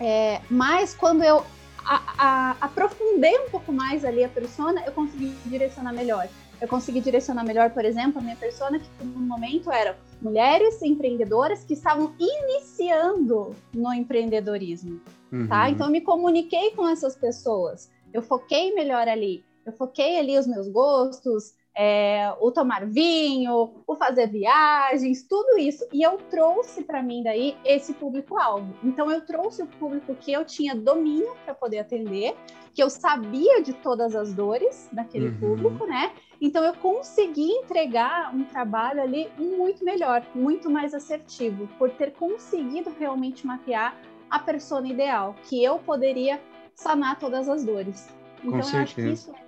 É, 0.01 0.41
mas 0.51 0.95
quando 0.95 1.23
eu 1.23 1.45
a, 1.85 2.03
a, 2.19 2.57
aprofundei 2.61 3.39
um 3.39 3.51
pouco 3.51 3.73
mais 3.73 4.05
ali 4.05 4.25
a 4.25 4.29
persona, 4.29 4.83
eu 4.85 4.93
consegui 4.93 5.37
direcionar 5.47 5.93
melhor. 5.93 6.29
Eu 6.61 6.69
consegui 6.69 7.01
direcionar 7.01 7.45
melhor, 7.45 7.71
por 7.71 7.85
exemplo, 7.85 8.21
a 8.21 8.23
minha 8.23 8.37
persona, 8.37 8.79
que 8.79 8.89
no 9.05 9.21
momento 9.21 9.71
eram 9.71 9.95
mulheres 10.23 10.81
empreendedoras 10.83 11.63
que 11.65 11.75
estavam 11.75 12.15
iniciando 12.19 13.55
no 13.73 13.93
empreendedorismo, 13.93 14.99
tá? 14.99 15.37
uhum. 15.37 15.47
tá? 15.47 15.71
Então 15.71 15.87
eu 15.89 15.93
me 15.93 16.01
comuniquei 16.01 16.71
com 16.71 16.89
essas 16.89 17.17
pessoas. 17.17 17.91
Eu 18.13 18.23
foquei 18.23 18.75
melhor 18.75 19.07
ali. 19.09 19.45
Eu 19.67 19.73
foquei 19.73 20.19
ali 20.19 20.39
os 20.39 20.47
meus 20.47 20.69
gostos, 20.69 21.55
é, 21.77 22.33
o 22.41 22.53
tomar 22.53 22.87
vinho, 22.87 23.73
o 23.87 23.97
fazer 23.97 24.29
viagens, 24.29 25.25
tudo 25.25 25.59
isso. 25.59 25.85
E 25.93 26.03
eu 26.03 26.17
trouxe 26.31 26.85
para 26.85 27.03
mim 27.03 27.23
daí 27.23 27.57
esse 27.65 27.93
público-alvo. 27.95 28.75
Então 28.83 29.11
eu 29.11 29.21
trouxe 29.23 29.63
o 29.63 29.67
público 29.67 30.15
que 30.15 30.33
eu 30.33 30.45
tinha 30.45 30.75
domínio 30.75 31.35
para 31.45 31.55
poder 31.55 31.81
atender, 31.81 32.37
que 32.73 32.83
eu 32.83 32.89
sabia 32.89 33.63
de 33.63 33.73
todas 33.73 34.15
as 34.15 34.33
dores 34.33 34.89
daquele 34.93 35.29
uhum. 35.29 35.39
público, 35.39 35.87
né? 35.87 36.13
Então 36.41 36.65
eu 36.65 36.75
consegui 36.75 37.51
entregar 37.51 38.35
um 38.35 38.45
trabalho 38.45 39.03
ali 39.03 39.29
muito 39.39 39.85
melhor, 39.85 40.25
muito 40.35 40.71
mais 40.71 40.95
assertivo, 40.95 41.69
por 41.79 41.91
ter 41.91 42.13
conseguido 42.13 42.95
realmente 42.99 43.47
mapear 43.47 43.97
a 44.31 44.39
persona 44.39 44.89
ideal, 44.89 45.35
que 45.45 45.63
eu 45.63 45.79
poderia 45.79 46.41
sanar 46.75 47.19
todas 47.19 47.49
as 47.49 47.65
dores. 47.65 48.09
Então 48.43 48.59
eu 48.59 48.79
acho 48.83 48.95
que 48.95 49.03
isso 49.03 49.31
é 49.31 49.44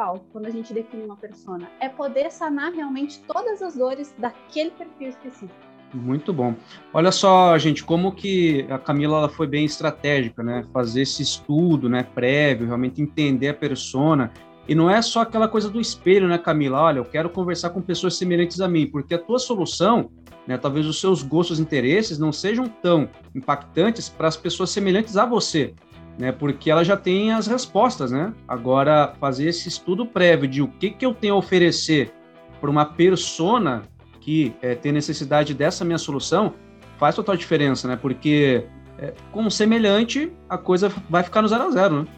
principal 0.00 0.24
quando 0.32 0.46
a 0.46 0.50
gente 0.50 0.72
define 0.72 1.04
uma 1.04 1.16
persona 1.16 1.68
é 1.80 1.88
poder 1.88 2.30
sanar 2.30 2.72
realmente 2.72 3.20
todas 3.26 3.60
as 3.62 3.76
dores 3.76 4.14
daquele 4.18 4.70
perfil 4.70 5.08
específico. 5.08 5.54
Muito 5.92 6.32
bom. 6.32 6.54
Olha 6.94 7.10
só, 7.10 7.58
gente, 7.58 7.82
como 7.82 8.12
que 8.12 8.64
a 8.70 8.78
Camila 8.78 9.18
ela 9.18 9.28
foi 9.28 9.48
bem 9.48 9.64
estratégica, 9.64 10.40
né? 10.40 10.64
Fazer 10.72 11.02
esse 11.02 11.20
estudo, 11.20 11.88
né, 11.88 12.04
prévio, 12.04 12.66
realmente 12.66 13.02
entender 13.02 13.48
a 13.48 13.54
persona. 13.54 14.32
E 14.68 14.74
não 14.74 14.88
é 14.88 15.02
só 15.02 15.22
aquela 15.22 15.48
coisa 15.48 15.68
do 15.68 15.80
espelho, 15.80 16.28
né, 16.28 16.38
Camila? 16.38 16.80
Olha, 16.80 16.98
eu 16.98 17.04
quero 17.04 17.28
conversar 17.28 17.70
com 17.70 17.82
pessoas 17.82 18.16
semelhantes 18.16 18.60
a 18.60 18.68
mim, 18.68 18.86
porque 18.86 19.14
a 19.14 19.18
tua 19.18 19.40
solução, 19.40 20.12
né, 20.46 20.56
talvez 20.56 20.86
os 20.86 21.00
seus 21.00 21.24
gostos 21.24 21.58
e 21.58 21.62
interesses 21.62 22.20
não 22.20 22.30
sejam 22.30 22.68
tão 22.68 23.08
impactantes 23.34 24.08
para 24.08 24.28
as 24.28 24.36
pessoas 24.36 24.70
semelhantes 24.70 25.16
a 25.16 25.26
você 25.26 25.74
né? 26.20 26.30
Porque 26.30 26.70
ela 26.70 26.84
já 26.84 26.98
tem 26.98 27.32
as 27.32 27.46
respostas, 27.46 28.12
né? 28.12 28.34
Agora, 28.46 29.14
fazer 29.18 29.48
esse 29.48 29.68
estudo 29.68 30.04
prévio 30.04 30.46
de 30.46 30.60
o 30.60 30.68
que, 30.68 30.90
que 30.90 31.04
eu 31.04 31.14
tenho 31.14 31.34
a 31.34 31.38
oferecer 31.38 32.12
para 32.60 32.68
uma 32.68 32.84
persona 32.84 33.82
que 34.20 34.54
é, 34.60 34.74
tem 34.74 34.92
necessidade 34.92 35.54
dessa 35.54 35.82
minha 35.82 35.96
solução 35.96 36.52
faz 36.98 37.16
total 37.16 37.34
diferença, 37.36 37.88
né? 37.88 37.96
Porque 37.96 38.66
é, 38.98 39.14
com 39.32 39.44
um 39.44 39.50
semelhante 39.50 40.30
a 40.46 40.58
coisa 40.58 40.92
vai 41.08 41.22
ficar 41.22 41.40
no 41.40 41.48
zero 41.48 41.64
a 41.64 41.70
zero, 41.70 42.02
né? 42.02 42.08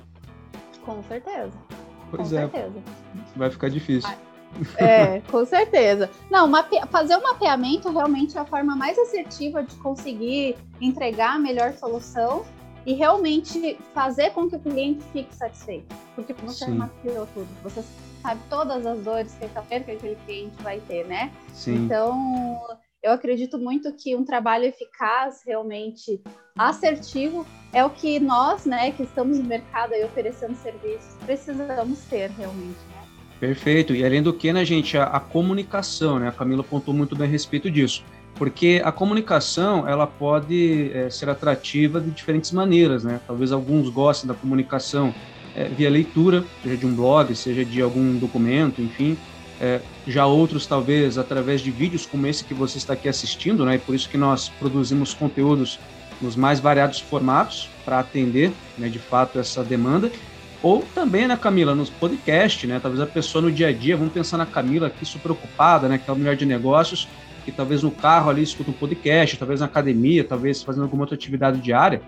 Com 0.85 1.01
certeza. 1.05 1.53
Pois 2.11 2.29
com 2.29 2.37
é. 2.37 2.41
certeza. 2.41 2.75
Vai 3.37 3.51
ficar 3.51 3.71
difícil. 3.71 4.11
É, 4.77 5.21
com 5.31 5.47
certeza. 5.47 6.11
Não, 6.29 6.51
fazer 6.91 7.17
o 7.17 7.23
mapeamento 7.23 7.89
realmente 7.89 8.37
é 8.37 8.41
a 8.41 8.45
forma 8.45 8.75
mais 8.75 8.99
assertiva 8.99 9.63
de 9.63 9.77
conseguir 9.77 10.57
entregar 10.81 11.37
a 11.37 11.39
melhor 11.39 11.73
solução 11.75 12.45
e 12.85 12.95
realmente 12.95 13.79
fazer 13.95 14.31
com 14.31 14.49
que 14.49 14.57
o 14.57 14.61
cliente 14.61 15.03
fique 15.13 15.35
satisfeito. 15.35 15.95
Porque 16.15 16.33
você 16.33 16.67
Sim. 16.67 16.73
mapeou 16.73 17.27
tudo, 17.35 17.49
você 17.63 17.83
sabe 18.21 18.41
todas 18.49 18.87
as 18.87 19.01
dores 19.01 19.35
que 19.35 19.45
aquele 19.45 20.17
cliente 20.25 20.63
vai 20.63 20.81
ter, 20.81 21.07
né? 21.07 21.33
Sim. 21.53 21.85
Então, 21.85 22.61
eu 23.03 23.13
acredito 23.13 23.59
muito 23.59 23.93
que 23.95 24.15
um 24.15 24.25
trabalho 24.25 24.65
eficaz, 24.65 25.43
realmente 25.47 26.21
assertivo, 26.57 27.47
é 27.73 27.85
o 27.85 27.91
que 27.91 28.21
nós, 28.21 28.65
né, 28.65 28.93
que 28.93 29.03
estamos 29.03 29.39
no 29.39 29.45
mercado 29.45 29.95
aí 29.95 30.05
oferecendo 30.05 30.55
serviços, 30.57 31.15
precisamos 31.25 32.01
ter 32.05 32.31
realmente. 32.31 32.79
Né? 32.91 33.03
Perfeito. 33.41 33.95
E 33.95 34.05
além 34.05 34.23
do 34.23 34.33
que, 34.33 34.53
né, 34.53 34.65
gente, 34.65 34.97
a, 34.97 35.05
a 35.05 35.19
comunicação, 35.19 36.19
né? 36.19 36.29
A 36.29 36.33
Camila 36.33 36.61
apontou 36.61 36.95
muito 36.95 37.17
bem 37.17 37.27
a 37.27 37.31
respeito 37.31 37.71
disso 37.71 38.05
porque 38.35 38.81
a 38.85 38.91
comunicação 38.91 39.89
ela 39.89 40.07
pode 40.07 40.91
é, 40.95 41.11
ser 41.11 41.29
atrativa 41.29 42.01
de 42.01 42.11
diferentes 42.11 42.51
maneiras, 42.53 43.05
né? 43.05 43.21
Talvez 43.27 43.53
alguns 43.53 43.89
gostem 43.89 44.27
da 44.27 44.35
comunicação 44.35 45.15
é, 45.55 45.65
via 45.65 45.91
leitura, 45.91 46.45
seja 46.63 46.77
de 46.77 46.87
um 46.87 46.95
blog, 46.95 47.35
seja 47.35 47.65
de 47.65 47.81
algum 47.81 48.17
documento, 48.17 48.81
enfim. 48.81 49.17
É, 49.61 49.81
já 50.07 50.27
outros 50.27 50.67
talvez 50.67 51.19
através 51.19 51.61
de 51.61 51.71
vídeos 51.71 52.05
como 52.05 52.27
esse 52.27 52.43
que 52.43 52.55
você 52.55 52.79
está 52.79 52.95
aqui 52.95 53.09
assistindo, 53.09 53.65
né? 53.65 53.77
E 53.77 53.79
por 53.79 53.95
isso 53.95 54.09
que 54.09 54.19
nós 54.19 54.49
produzimos 54.49 55.15
conteúdos 55.15 55.79
nos 56.21 56.37
mais 56.37 56.59
variados 56.61 57.01
formatos 57.01 57.69
para 57.85 57.99
atender, 57.99 58.53
né, 58.79 58.89
de 58.89 58.99
fato 58.99 59.39
essa 59.39 59.63
demanda. 59.63 60.11
Ou 60.63 60.85
também, 60.95 61.27
né, 61.27 61.37
Camila, 61.37 61.75
nos 61.75 61.91
podcasts, 61.91 62.69
né? 62.69 62.79
Talvez 62.81 63.03
a 63.03 63.07
pessoa 63.07 63.43
no 63.43 63.51
dia 63.51 63.69
a 63.69 63.73
dia, 63.73 63.97
vamos 63.97 64.13
pensar 64.13 64.39
na 64.39 64.47
Camila 64.47 64.87
aqui, 64.87 65.05
super 65.05 65.35
preocupada, 65.35 65.89
né, 65.89 65.99
que 65.99 66.09
é 66.09 66.13
uma 66.13 66.19
mulher 66.19 66.37
de 66.37 66.47
negócios, 66.47 67.09
que 67.45 67.53
talvez 67.53 67.83
no 67.83 67.91
carro 67.91 68.31
ali 68.31 68.43
escuta 68.43 68.71
um 68.71 68.75
podcast, 68.75 69.37
talvez 69.37 69.61
na 69.61 69.67
academia, 69.67 70.25
talvez 70.25 70.63
fazendo 70.63 70.85
alguma 70.85 71.03
outra 71.03 71.15
atividade 71.15 71.61
diária. 71.61 72.03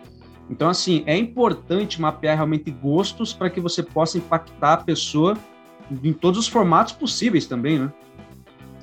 Então, 0.49 0.69
assim, 0.69 1.03
é 1.07 1.17
importante 1.17 2.01
mapear 2.01 2.37
realmente 2.37 2.71
gostos 2.71 3.33
para 3.33 3.49
que 3.49 3.61
você 3.61 3.83
possa 3.83 4.19
impactar 4.19 4.75
a 4.75 4.77
pessoa 4.79 5.37
em 6.03 6.13
todos 6.13 6.39
os 6.39 6.49
formatos 6.49 6.93
possíveis 6.93 7.47
também, 7.47 7.79
né? 7.79 7.93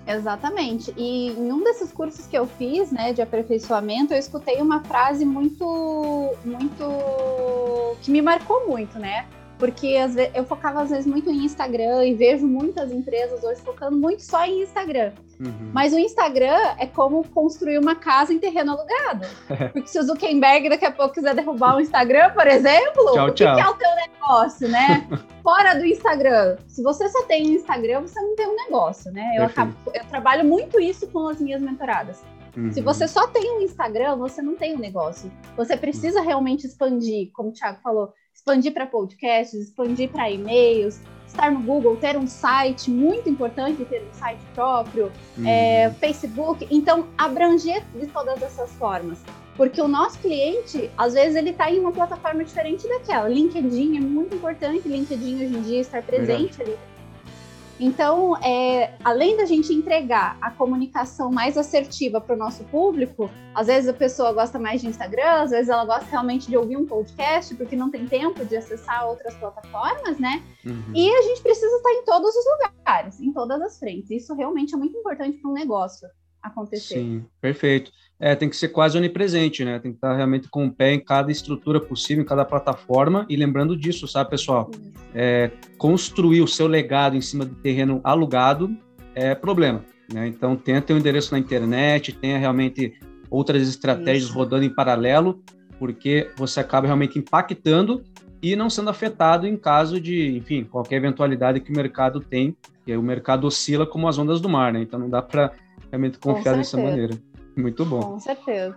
Exatamente. 0.08 0.94
E 0.98 1.30
em 1.30 1.52
um 1.52 1.64
desses 1.64 1.92
cursos 1.92 2.26
que 2.26 2.38
eu 2.38 2.48
fiz, 2.48 2.92
né, 2.92 3.14
de 3.14 3.22
aperfeiçoamento, 3.22 4.14
eu 4.14 4.20
escutei 4.20 4.58
uma 4.58 4.84
frase 4.84 5.24
muito, 5.24 6.36
muito 6.44 7.96
que 8.02 8.10
me 8.12 8.22
marcou 8.22 8.68
muito, 8.68 8.98
né? 8.98 9.28
Porque 9.62 9.96
às 9.96 10.16
vezes, 10.16 10.32
eu 10.34 10.44
focava 10.44 10.82
às 10.82 10.90
vezes 10.90 11.06
muito 11.06 11.30
em 11.30 11.46
Instagram 11.46 12.04
e 12.04 12.16
vejo 12.16 12.48
muitas 12.48 12.92
empresas 12.92 13.44
hoje 13.44 13.62
focando 13.62 13.96
muito 13.96 14.24
só 14.24 14.44
em 14.44 14.64
Instagram. 14.64 15.12
Uhum. 15.40 15.70
Mas 15.72 15.94
o 15.94 16.00
Instagram 16.00 16.58
é 16.80 16.88
como 16.88 17.24
construir 17.28 17.78
uma 17.78 17.94
casa 17.94 18.34
em 18.34 18.40
terreno 18.40 18.72
alugado. 18.72 19.28
Porque 19.72 19.88
se 19.88 20.00
o 20.00 20.04
Zuckerberg 20.04 20.68
daqui 20.68 20.86
a 20.86 20.92
pouco 20.92 21.14
quiser 21.14 21.36
derrubar 21.36 21.76
o 21.76 21.80
Instagram, 21.80 22.32
por 22.32 22.48
exemplo, 22.48 23.14
tchau, 23.14 23.28
o 23.28 23.34
que, 23.34 23.44
tchau. 23.44 23.56
que 23.56 23.62
é 23.62 23.70
o 23.70 23.74
teu 23.76 23.90
negócio, 23.98 24.68
né? 24.68 25.08
Fora 25.44 25.76
do 25.76 25.86
Instagram. 25.86 26.58
Se 26.68 26.82
você 26.82 27.08
só 27.10 27.22
tem 27.26 27.54
Instagram, 27.54 28.02
você 28.02 28.20
não 28.20 28.36
tem 28.36 28.48
um 28.48 28.56
negócio, 28.56 29.12
né? 29.12 29.36
Eu, 29.38 29.44
acabo, 29.44 29.76
eu 29.94 30.04
trabalho 30.06 30.44
muito 30.44 30.80
isso 30.80 31.06
com 31.06 31.28
as 31.28 31.40
minhas 31.40 31.62
mentoradas. 31.62 32.24
Uhum. 32.58 32.72
Se 32.72 32.82
você 32.82 33.08
só 33.08 33.28
tem 33.28 33.60
um 33.60 33.62
Instagram, 33.62 34.16
você 34.16 34.42
não 34.42 34.56
tem 34.56 34.76
um 34.76 34.80
negócio. 34.80 35.32
Você 35.56 35.78
precisa 35.78 36.20
realmente 36.20 36.66
expandir, 36.66 37.30
como 37.32 37.50
o 37.50 37.54
Thiago 37.54 37.80
falou 37.84 38.12
expandir 38.42 38.74
para 38.74 38.88
podcasts, 38.88 39.54
expandir 39.54 40.10
para 40.10 40.30
e-mails, 40.30 41.00
estar 41.28 41.52
no 41.52 41.62
Google, 41.62 41.96
ter 41.98 42.18
um 42.18 42.28
site, 42.28 42.90
muito 42.90 43.30
importante 43.30 43.86
ter 43.86 44.02
um 44.02 44.14
site 44.14 44.42
próprio, 44.54 45.12
uhum. 45.38 45.48
é, 45.48 45.92
Facebook. 46.00 46.68
Então, 46.70 47.08
abranger 47.18 47.84
de 47.96 48.08
todas 48.08 48.42
essas 48.42 48.72
formas. 48.74 49.20
Porque 49.56 49.80
o 49.80 49.88
nosso 49.88 50.18
cliente, 50.20 50.90
às 50.98 51.14
vezes, 51.14 51.36
ele 51.36 51.52
está 51.52 51.72
em 51.72 51.80
uma 51.80 51.92
plataforma 51.92 52.44
diferente 52.44 52.88
daquela. 52.88 53.30
LinkedIn 53.30 53.98
é 53.98 54.00
muito 54.00 54.36
importante, 54.36 54.88
LinkedIn 54.88 55.36
hoje 55.36 55.58
em 55.58 55.62
dia 55.62 55.82
estar 55.82 56.02
presente 56.02 56.58
Verdade. 56.58 56.64
ali 56.64 56.91
então, 57.82 58.38
é, 58.44 58.94
além 59.04 59.36
da 59.36 59.46
gente 59.46 59.74
entregar 59.74 60.38
a 60.40 60.52
comunicação 60.52 61.32
mais 61.32 61.58
assertiva 61.58 62.22
para 62.22 62.36
o 62.36 62.38
nosso 62.38 62.64
público, 62.66 63.28
às 63.56 63.66
vezes 63.66 63.90
a 63.90 63.94
pessoa 63.94 64.32
gosta 64.32 64.60
mais 64.60 64.82
de 64.82 64.88
Instagram, 64.88 65.42
às 65.42 65.50
vezes 65.50 65.68
ela 65.68 65.84
gosta 65.84 66.06
realmente 66.06 66.48
de 66.48 66.56
ouvir 66.56 66.78
um 66.78 66.86
podcast, 66.86 67.56
porque 67.56 67.76
não 67.76 67.90
tem 67.90 68.06
tempo 68.06 68.46
de 68.46 68.56
acessar 68.56 69.08
outras 69.10 69.34
plataformas, 69.34 70.20
né? 70.20 70.44
Uhum. 70.64 70.94
E 70.94 71.10
a 71.10 71.22
gente 71.24 71.42
precisa 71.42 71.76
estar 71.76 71.92
em 71.92 72.06
todos 72.06 72.36
os 72.36 72.46
lugares, 72.46 73.20
em 73.20 73.34
todas 73.34 73.60
as 73.60 73.80
frentes. 73.80 74.12
Isso 74.12 74.36
realmente 74.36 74.76
é 74.76 74.78
muito 74.78 74.96
importante 74.96 75.40
para 75.40 75.50
um 75.50 75.54
negócio 75.54 76.08
acontecer. 76.40 77.00
Sim, 77.00 77.26
perfeito. 77.42 77.92
É, 78.24 78.36
tem 78.36 78.48
que 78.48 78.56
ser 78.56 78.68
quase 78.68 78.96
onipresente, 78.96 79.66
né? 79.66 79.80
Tem 79.80 79.92
que 79.92 79.98
estar 79.98 80.16
realmente 80.16 80.48
com 80.48 80.68
o 80.68 80.72
pé 80.72 80.94
em 80.94 81.00
cada 81.00 81.32
estrutura 81.32 81.80
possível, 81.82 82.24
em 82.24 82.26
cada 82.26 82.46
plataforma. 82.46 83.26
E 83.28 83.36
lembrando 83.36 83.76
disso, 83.76 84.08
sabe, 84.08 84.30
pessoal? 84.30 84.70
É, 85.14 85.50
construir 85.76 86.42
o 86.42 86.48
seu 86.48 86.68
legado 86.68 87.18
em 87.18 87.22
cima 87.22 87.44
de 87.48 87.56
terreno 87.56 88.00
alugado 88.04 88.70
é 89.16 89.34
problema. 89.34 89.84
Né? 90.14 90.28
Então, 90.28 90.56
tenha 90.56 90.84
um 90.92 90.98
endereço 90.98 91.34
na 91.34 91.40
internet, 91.40 92.14
tenha 92.14 92.38
realmente 92.38 92.94
outras 93.28 93.68
estratégias 93.68 94.26
Isso. 94.26 94.34
rodando 94.34 94.66
em 94.66 94.70
paralelo, 94.70 95.42
porque 95.80 96.30
você 96.36 96.60
acaba 96.60 96.86
realmente 96.86 97.18
impactando 97.18 98.04
e 98.40 98.56
não 98.56 98.70
sendo 98.70 98.92
afetado 98.92 99.48
em 99.48 99.58
caso 99.58 100.00
de, 100.00 100.38
enfim, 100.38 100.64
qualquer 100.64 100.98
eventualidade 100.98 101.60
que 101.60 101.72
o 101.72 101.76
mercado 101.76 102.20
tem, 102.20 102.56
porque 102.74 102.96
o 102.96 103.02
mercado 103.02 103.48
oscila 103.48 103.86
como 103.86 104.08
as 104.08 104.20
ondas 104.20 104.40
do 104.40 104.48
mar, 104.50 104.72
né? 104.72 104.82
Então 104.82 105.00
não 105.00 105.10
dá 105.10 105.22
para 105.22 105.52
realmente 105.90 106.20
confiar 106.20 106.56
dessa 106.56 106.78
maneira. 106.78 107.16
Muito 107.62 107.86
bom. 107.86 108.02
Com 108.02 108.20
certeza. 108.20 108.76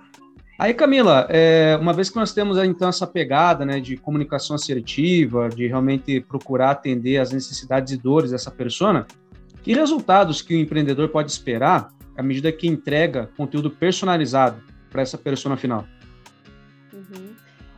Aí, 0.56 0.72
Camila, 0.72 1.26
é, 1.30 1.76
uma 1.80 1.92
vez 1.92 2.08
que 2.08 2.16
nós 2.16 2.32
temos 2.32 2.56
então 2.58 2.88
essa 2.88 3.06
pegada 3.06 3.64
né, 3.64 3.80
de 3.80 3.96
comunicação 3.96 4.54
assertiva, 4.54 5.48
de 5.48 5.66
realmente 5.66 6.20
procurar 6.20 6.70
atender 6.70 7.18
às 7.18 7.32
necessidades 7.32 7.92
e 7.92 7.96
dores 7.96 8.30
dessa 8.30 8.52
persona, 8.52 9.04
que 9.62 9.74
resultados 9.74 10.42
que 10.42 10.54
o 10.54 10.58
empreendedor 10.58 11.08
pode 11.08 11.30
esperar 11.30 11.88
à 12.16 12.22
medida 12.22 12.52
que 12.52 12.68
entrega 12.68 13.30
conteúdo 13.36 13.68
personalizado 13.68 14.62
para 14.90 15.02
essa 15.02 15.18
persona 15.18 15.56
final? 15.56 15.84
Uhum. 16.92 17.34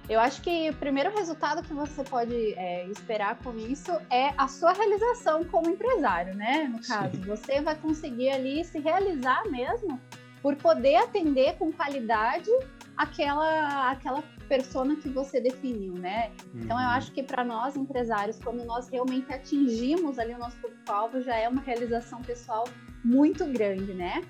Eu 0.09 0.21
acho 0.21 0.43
que 0.43 0.69
o 0.71 0.75
primeiro 0.75 1.11
resultado 1.17 1.63
que 1.63 1.73
você 1.73 2.05
pode 2.05 2.53
é, 2.55 2.87
esperar 2.89 3.39
com 3.39 3.57
isso 3.57 3.91
é 4.11 4.33
a 4.37 4.47
sua 4.47 4.73
realização 4.73 5.43
como 5.45 5.71
empresário, 5.71 6.35
né? 6.35 6.71
No 6.71 6.81
caso, 6.87 7.17
Sim. 7.17 7.23
você 7.23 7.61
vai 7.63 7.75
conseguir 7.75 8.31
ali 8.31 8.63
se 8.65 8.79
realizar 8.79 9.43
mesmo 9.51 9.99
por 10.47 10.55
poder 10.55 10.95
atender 10.95 11.57
com 11.59 11.73
qualidade 11.73 12.49
aquela 12.97 13.91
aquela 13.91 14.23
persona 14.49 14.95
que 14.95 15.09
você 15.09 15.41
definiu, 15.41 15.95
né? 15.95 16.31
Uhum. 16.55 16.61
Então 16.61 16.79
eu 16.79 16.87
uhum. 16.87 16.93
acho 16.93 17.11
que 17.11 17.21
para 17.21 17.43
nós 17.45 17.77
empresários, 17.77 18.39
quando 18.39 18.65
nós 18.65 18.89
realmente 18.89 19.33
atingimos 19.33 20.21
ali 20.21 20.35
o 20.35 20.39
nosso 20.39 20.57
público-alvo, 20.59 21.21
já 21.21 21.35
é 21.35 21.49
uma 21.49 21.61
realização 21.63 22.23
pessoal 22.23 22.63
muito 23.05 23.45
grande, 23.47 23.93
né? 23.93 24.23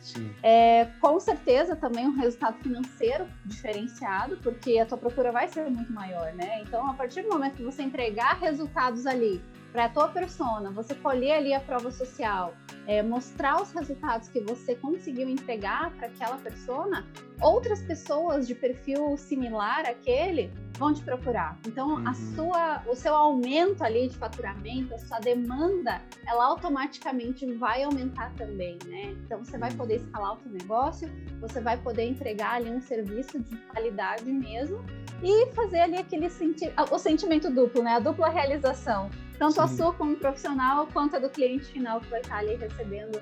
É, 0.42 0.87
com 1.02 1.20
certeza 1.20 1.76
também 1.76 2.06
um 2.06 2.16
resultado 2.16 2.56
financeiro 2.62 3.26
diferenciado, 3.44 4.38
porque 4.38 4.78
a 4.78 4.87
tua 4.87 4.96
procura 4.96 5.30
vai 5.30 5.49
ser 5.49 5.68
muito 5.68 5.92
maior, 5.92 6.32
né? 6.32 6.62
Então, 6.62 6.88
a 6.88 6.94
partir 6.94 7.25
do 7.25 7.28
momento 7.28 7.56
que 7.56 7.62
você 7.62 7.82
entregar 7.82 8.38
resultados 8.38 9.06
ali 9.06 9.42
para 9.73 9.87
a 9.87 9.88
tua 9.88 10.08
persona, 10.08 10.70
você 10.70 10.94
colher 10.94 11.32
ali 11.32 11.52
a 11.52 11.61
prova 11.61 11.90
social, 11.90 12.54
é, 12.87 13.02
mostrar 13.02 13.61
os 13.61 13.73
resultados 13.73 14.28
que 14.28 14.40
você 14.40 14.75
conseguiu 14.75 15.28
entregar 15.28 15.90
para 15.96 16.06
aquela 16.06 16.37
persona, 16.38 17.06
outras 17.40 17.82
pessoas 17.82 18.46
de 18.46 18.54
perfil 18.54 19.16
similar 19.16 19.80
àquele 19.87 20.50
vão 20.78 20.92
te 20.92 21.02
procurar. 21.02 21.58
Então, 21.66 21.96
uhum. 21.96 22.08
a 22.08 22.14
sua, 22.14 22.82
o 22.87 22.94
seu 22.94 23.14
aumento 23.14 23.82
ali 23.82 24.08
de 24.08 24.16
faturamento, 24.16 24.94
a 24.94 24.99
sua 24.99 25.18
demanda, 25.18 26.00
ela 26.26 26.44
automaticamente 26.44 27.50
vai 27.54 27.82
aumentar 27.82 28.32
também, 28.35 28.78
né? 28.87 29.16
Então, 29.25 29.44
você 29.44 29.58
vai 29.58 29.73
poder 29.73 29.99
uhum. 29.99 30.04
escalar 30.04 30.35
o 30.35 30.40
seu 30.40 30.50
negócio, 30.50 31.11
você 31.40 31.61
vai 31.61 31.76
poder 31.76 32.04
entregar 32.04 32.54
ali 32.54 32.70
um 32.70 32.80
serviço 32.80 33.40
de 33.40 33.56
qualidade 33.56 34.30
mesmo 34.30 34.85
e 35.23 35.52
fazer 35.52 35.80
ali 35.80 35.96
aquele 35.96 36.28
senti 36.28 36.70
o 36.90 36.99
sentimento 36.99 37.50
duplo, 37.50 37.82
né? 37.82 37.94
A 37.94 37.99
dupla 37.99 38.28
realização 38.28 39.11
tanto 39.38 39.55
Sim. 39.55 39.61
a 39.61 39.69
sua 39.69 39.93
como 39.93 40.16
profissional, 40.16 40.87
quanto 40.93 41.16
a 41.16 41.19
do 41.19 41.28
cliente 41.28 41.66
final 41.66 42.00
que 42.00 42.09
vai 42.09 42.21
estar 42.21 42.38
ali 42.38 42.57
recebendo 42.57 43.21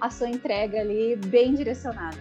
a 0.00 0.10
sua 0.10 0.28
entrega 0.28 0.80
ali 0.80 1.16
bem 1.16 1.54
direcionada. 1.54 2.18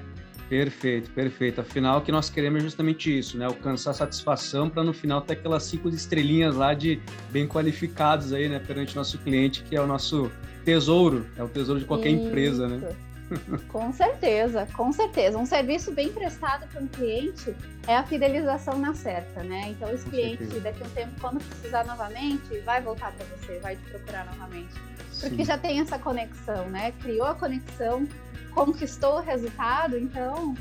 Perfeito, 0.49 1.09
perfeito. 1.11 1.61
Afinal, 1.61 1.99
o 1.99 2.01
que 2.01 2.11
nós 2.11 2.29
queremos 2.29 2.59
é 2.59 2.63
justamente 2.63 3.17
isso, 3.17 3.37
né? 3.37 3.45
Alcançar 3.45 3.93
satisfação 3.93 4.69
para 4.69 4.83
no 4.83 4.93
final 4.93 5.21
ter 5.21 5.33
aquelas 5.33 5.63
cinco 5.63 5.89
estrelinhas 5.89 6.55
lá 6.55 6.73
de 6.73 7.01
bem 7.31 7.47
qualificados 7.47 8.31
aí, 8.31 8.47
né, 8.47 8.59
perante 8.59 8.95
nosso 8.95 9.17
cliente, 9.17 9.63
que 9.63 9.75
é 9.75 9.81
o 9.81 9.87
nosso 9.87 10.31
tesouro, 10.63 11.25
é 11.35 11.43
o 11.43 11.47
tesouro 11.47 11.79
de 11.79 11.85
qualquer 11.85 12.09
isso. 12.09 12.27
empresa, 12.27 12.67
né? 12.67 12.95
Com 13.69 13.91
certeza, 13.91 14.67
com 14.73 14.91
certeza. 14.91 15.37
Um 15.37 15.45
serviço 15.45 15.91
bem 15.91 16.11
prestado 16.11 16.67
para 16.67 16.81
um 16.81 16.87
cliente 16.87 17.55
é 17.87 17.95
a 17.95 18.03
fidelização 18.03 18.77
na 18.77 18.93
certa, 18.93 19.43
né? 19.43 19.69
Então, 19.69 19.91
esse 19.91 20.05
com 20.05 20.11
cliente, 20.11 20.45
certeza. 20.45 20.61
daqui 20.61 20.83
a 20.83 20.85
um 20.85 20.89
tempo, 20.89 21.11
quando 21.19 21.43
precisar 21.43 21.85
novamente, 21.85 22.59
vai 22.59 22.81
voltar 22.81 23.11
para 23.13 23.25
você, 23.25 23.59
vai 23.59 23.75
te 23.75 23.83
procurar 23.89 24.25
novamente. 24.25 24.73
Porque 25.19 25.37
Sim. 25.37 25.45
já 25.45 25.57
tem 25.57 25.79
essa 25.79 25.97
conexão, 25.97 26.69
né? 26.69 26.91
Criou 27.01 27.25
a 27.25 27.35
conexão, 27.35 28.07
conquistou 28.53 29.15
o 29.15 29.21
resultado, 29.21 29.97
então 29.97 30.55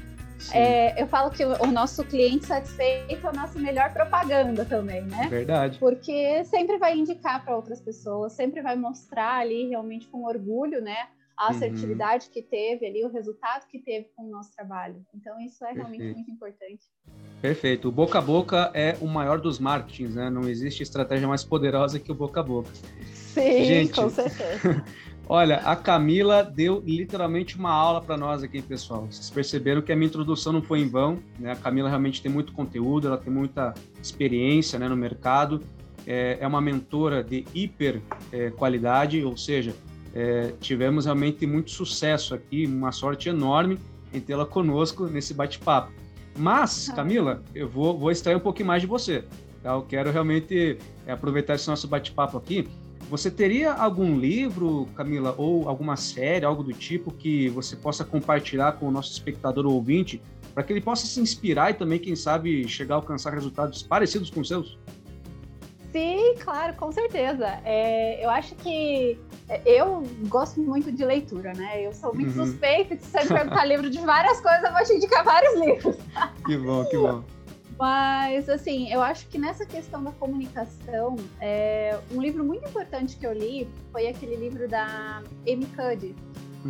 é, 0.53 1.01
eu 1.01 1.07
falo 1.07 1.31
que 1.31 1.45
o, 1.45 1.67
nosso 1.67 2.05
cliente 2.05 2.47
satisfeito 2.47 3.27
é 3.27 3.31
a 3.31 3.33
nossa 3.33 3.59
melhor 3.59 3.93
propaganda 3.93 4.65
também, 4.65 5.03
né? 5.03 5.29
Verdade. 5.29 5.79
Porque 5.79 6.45
sempre 6.45 6.77
vai 6.77 6.97
indicar 6.97 7.45
para 7.45 7.57
outras 7.57 7.81
pessoas, 7.81 8.33
sempre 8.33 8.61
vai 8.61 8.77
mostrar 8.77 9.37
ali 9.37 9.69
realmente 9.69 10.07
com 10.07 10.25
orgulho, 10.25 10.83
né? 10.83 11.09
A 11.37 11.45
uhum. 11.45 11.51
assertividade 11.51 12.27
uhum. 12.27 12.33
que 12.33 12.43
teve 12.43 12.87
ali, 12.87 13.05
o 13.05 13.09
resultado 13.09 13.67
que 13.69 13.79
teve 13.79 14.09
com 14.17 14.25
o 14.27 14.31
nosso 14.31 14.55
trabalho. 14.55 15.05
Então, 15.15 15.41
isso 15.41 15.65
é 15.65 15.73
realmente 15.73 15.99
Perfeito. 15.99 16.17
muito 16.17 16.31
importante. 16.31 16.85
Perfeito. 17.41 17.89
O 17.89 17.93
boca 17.93 18.19
a 18.19 18.23
boca 18.23 18.71
é 18.75 18.97
o 19.01 19.07
maior 19.07 19.41
dos 19.41 19.59
marketings, 19.59 20.15
né? 20.15 20.31
Não 20.31 20.49
existe 20.49 20.83
estratégia 20.83 21.29
mais 21.29 21.45
poderosa 21.45 21.99
que 21.99 22.11
o 22.11 22.15
boca 22.15 22.41
a 22.41 22.43
boca. 22.43 22.71
Sim, 23.13 23.65
Gente, 23.65 23.93
com 23.93 24.09
certeza. 24.09 24.85
Olha, 25.27 25.57
a 25.57 25.75
Camila 25.75 26.43
deu 26.43 26.83
literalmente 26.85 27.57
uma 27.57 27.71
aula 27.71 28.01
para 28.01 28.17
nós 28.17 28.43
aqui, 28.43 28.61
pessoal. 28.61 29.07
Vocês 29.11 29.31
perceberam 29.31 29.81
que 29.81 29.91
a 29.91 29.97
minha 29.97 30.07
introdução 30.07 30.53
não 30.53 30.63
foi 30.63 30.81
em 30.81 30.89
vão, 30.89 31.19
né? 31.39 31.53
A 31.53 31.57
Camila 31.57 31.89
realmente 31.89 32.21
tem 32.21 32.31
muito 32.31 32.53
conteúdo, 32.53 33.09
ela 33.09 33.17
tem 33.17 33.33
muita 33.33 33.73
experiência 34.03 34.79
né, 34.79 34.87
no 34.87 34.97
mercado, 34.97 35.63
é, 36.07 36.37
é 36.41 36.47
uma 36.47 36.61
mentora 36.61 37.25
de 37.25 37.45
hiper 37.55 38.03
é, 38.31 38.51
qualidade, 38.51 39.25
ou 39.25 39.35
seja, 39.37 39.75
é, 40.15 40.55
tivemos 40.61 41.07
realmente 41.07 41.45
muito 41.45 41.73
sucesso 41.73 42.35
aqui, 42.35 42.67
uma 42.67 42.93
sorte 42.93 43.29
enorme 43.29 43.79
em 44.13 44.21
tê-la 44.21 44.47
conosco 44.47 45.07
nesse 45.07 45.35
bate-papo. 45.35 45.93
Mas. 46.37 46.89
Camila, 46.95 47.43
eu 47.55 47.69
vou, 47.69 47.99
vou 47.99 48.11
extrair 48.11 48.37
um 48.37 48.41
pouquinho 48.41 48.69
mais 48.69 48.81
de 48.81 48.87
você. 48.87 49.25
Tá? 49.63 49.73
Eu 49.73 49.83
quero 49.83 50.13
realmente 50.13 50.79
é, 51.05 51.13
aproveitar 51.13 51.55
esse 51.55 51.67
nosso 51.67 51.89
bate-papo 51.89 52.39
aqui. 52.39 52.69
Você 53.11 53.31
teria 53.31 53.73
algum 53.73 54.19
livro, 54.19 54.89
Camila, 54.95 55.35
ou 55.37 55.69
alguma 55.69 55.97
série, 55.97 56.45
algo 56.45 56.63
do 56.63 56.73
tipo, 56.73 57.13
que 57.13 57.49
você 57.49 57.77
possa 57.77 58.05
compartilhar 58.05 58.73
com 58.73 58.89
o 58.89 58.91
nosso 58.91 59.13
espectador 59.13 59.67
ou 59.67 59.75
ouvinte, 59.75 60.23
para 60.55 60.63
que 60.63 60.73
ele 60.73 60.81
possa 60.81 61.07
se 61.07 61.21
inspirar 61.21 61.71
e 61.71 61.75
também, 61.75 61.99
quem 61.99 62.17
sabe, 62.17 62.67
chegar 62.67 62.95
a 62.95 62.99
alcançar 62.99 63.33
resultados 63.35 63.83
parecidos 63.83 64.31
com 64.31 64.41
os 64.41 64.49
seus? 64.49 64.79
Sim, 65.95 66.35
claro, 66.41 66.75
com 66.75 66.91
certeza. 66.91 67.47
É, 67.65 68.25
eu 68.25 68.29
acho 68.29 68.57
que 68.57 69.17
é, 69.49 69.63
eu 69.65 70.03
gosto 70.27 70.61
muito 70.61 70.91
de 70.91 71.05
leitura, 71.05 71.53
né? 71.55 71.87
Eu 71.87 71.93
sou 71.93 72.13
muito 72.13 72.37
uhum. 72.37 72.47
suspeita 72.47 72.97
de 72.97 73.05
sempre 73.05 73.29
perguntar 73.29 73.63
livro 73.65 73.89
de 73.89 74.01
várias 74.01 74.41
coisas, 74.41 74.65
eu 74.65 74.73
vou 74.73 74.83
te 74.83 74.93
indicar 74.93 75.25
vários 75.25 75.55
livros. 75.61 75.97
Que 76.45 76.59
bom, 76.59 76.85
que 76.87 76.99
bom. 76.99 77.23
Mas, 77.79 78.49
assim, 78.49 78.93
eu 78.93 79.01
acho 79.01 79.29
que 79.29 79.39
nessa 79.39 79.65
questão 79.65 80.03
da 80.03 80.11
comunicação, 80.11 81.15
é, 81.41 81.97
um 82.13 82.21
livro 82.21 82.43
muito 82.43 82.69
importante 82.69 83.17
que 83.17 83.25
eu 83.25 83.33
li 83.33 83.69
foi 83.93 84.09
aquele 84.09 84.35
livro 84.35 84.69
da 84.69 85.23
Amy 85.47 85.67
Cuddy, 85.77 86.17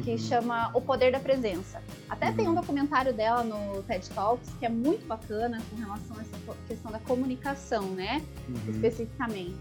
que 0.03 0.11
uhum. 0.13 0.19
chama 0.19 0.71
O 0.75 0.81
Poder 0.81 1.13
da 1.13 1.21
Presença. 1.21 1.83
Até 2.09 2.29
uhum. 2.29 2.37
tem 2.37 2.45
um 2.47 2.49
uhum. 2.49 2.55
documentário 2.57 3.13
dela 3.13 3.43
no 3.43 3.83
TED 3.83 4.11
Talks 4.11 4.51
que 4.59 4.67
é 4.67 4.69
muito 4.69 5.07
bacana 5.07 5.63
com 5.71 5.77
relação 5.77 6.17
a 6.17 6.21
essa 6.21 6.57
questão 6.67 6.91
da 6.91 6.99
comunicação, 6.99 7.85
né? 7.91 8.23
Uhum. 8.49 8.71
Especificamente. 8.71 9.55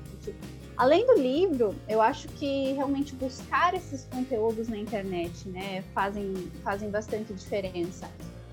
Além 0.75 1.05
do 1.05 1.13
livro, 1.13 1.75
eu 1.87 2.01
acho 2.01 2.27
que 2.29 2.73
realmente 2.73 3.13
buscar 3.15 3.75
esses 3.75 4.05
conteúdos 4.05 4.67
na 4.67 4.77
internet, 4.77 5.47
né, 5.47 5.83
fazem, 5.93 6.33
fazem 6.63 6.89
bastante 6.89 7.31
diferença. 7.33 8.09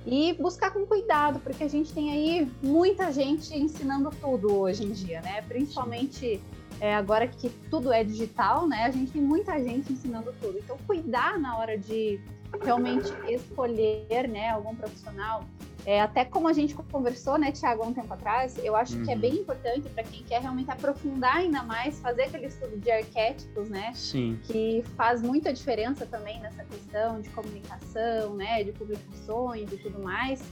E 0.06 0.32
buscar 0.34 0.70
com 0.70 0.86
cuidado, 0.86 1.40
porque 1.40 1.64
a 1.64 1.68
gente 1.68 1.92
tem 1.92 2.10
aí 2.10 2.50
muita 2.62 3.12
gente 3.12 3.54
ensinando 3.56 4.10
tudo 4.20 4.54
hoje 4.54 4.84
em 4.84 4.92
dia, 4.92 5.20
né? 5.20 5.42
Principalmente 5.42 6.40
é, 6.80 6.94
agora 6.94 7.28
que 7.28 7.50
tudo 7.70 7.92
é 7.92 8.02
digital, 8.02 8.66
né? 8.66 8.84
A 8.84 8.90
gente 8.90 9.12
tem 9.12 9.22
muita 9.22 9.62
gente 9.62 9.92
ensinando 9.92 10.32
tudo. 10.40 10.58
Então, 10.58 10.78
cuidar 10.86 11.38
na 11.38 11.58
hora 11.58 11.76
de 11.78 12.20
realmente 12.62 13.12
escolher, 13.28 14.28
né, 14.28 14.48
algum 14.48 14.74
profissional. 14.74 15.44
É, 15.86 16.00
até 16.00 16.24
como 16.24 16.46
a 16.46 16.52
gente 16.52 16.74
conversou, 16.74 17.38
né, 17.38 17.52
Tiago, 17.52 17.82
há 17.82 17.86
um 17.86 17.94
tempo 17.94 18.12
atrás, 18.12 18.58
eu 18.62 18.76
acho 18.76 18.96
uhum. 18.96 19.04
que 19.04 19.10
é 19.10 19.14
uhum. 19.14 19.20
bem 19.20 19.34
importante 19.36 19.88
para 19.88 20.02
quem 20.02 20.22
quer 20.24 20.40
realmente 20.40 20.70
aprofundar 20.70 21.36
ainda 21.36 21.62
mais, 21.62 21.98
fazer 22.00 22.24
aquele 22.24 22.46
estudo 22.46 22.78
de 22.78 22.90
arquétipos, 22.90 23.70
né? 23.70 23.92
Sim. 23.94 24.38
Que 24.42 24.84
faz 24.96 25.22
muita 25.22 25.52
diferença 25.52 26.04
também 26.04 26.38
nessa 26.40 26.64
questão 26.64 27.20
de 27.20 27.30
comunicação, 27.30 28.34
né, 28.34 28.62
de 28.62 28.72
publicações 28.72 29.72
e 29.72 29.76
tudo 29.78 30.02
mais. 30.02 30.42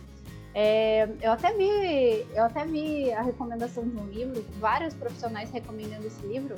É, 0.55 1.09
eu, 1.23 1.33
até 1.33 1.53
vi, 1.53 2.27
eu 2.35 2.45
até 2.45 2.65
vi 2.65 3.13
a 3.13 3.23
recomendação 3.23 3.87
de 3.87 3.97
um 3.97 4.07
livro, 4.07 4.45
vários 4.59 4.95
profissionais 4.95 5.51
recomendando 5.51 6.07
esse 6.07 6.27
livro, 6.27 6.57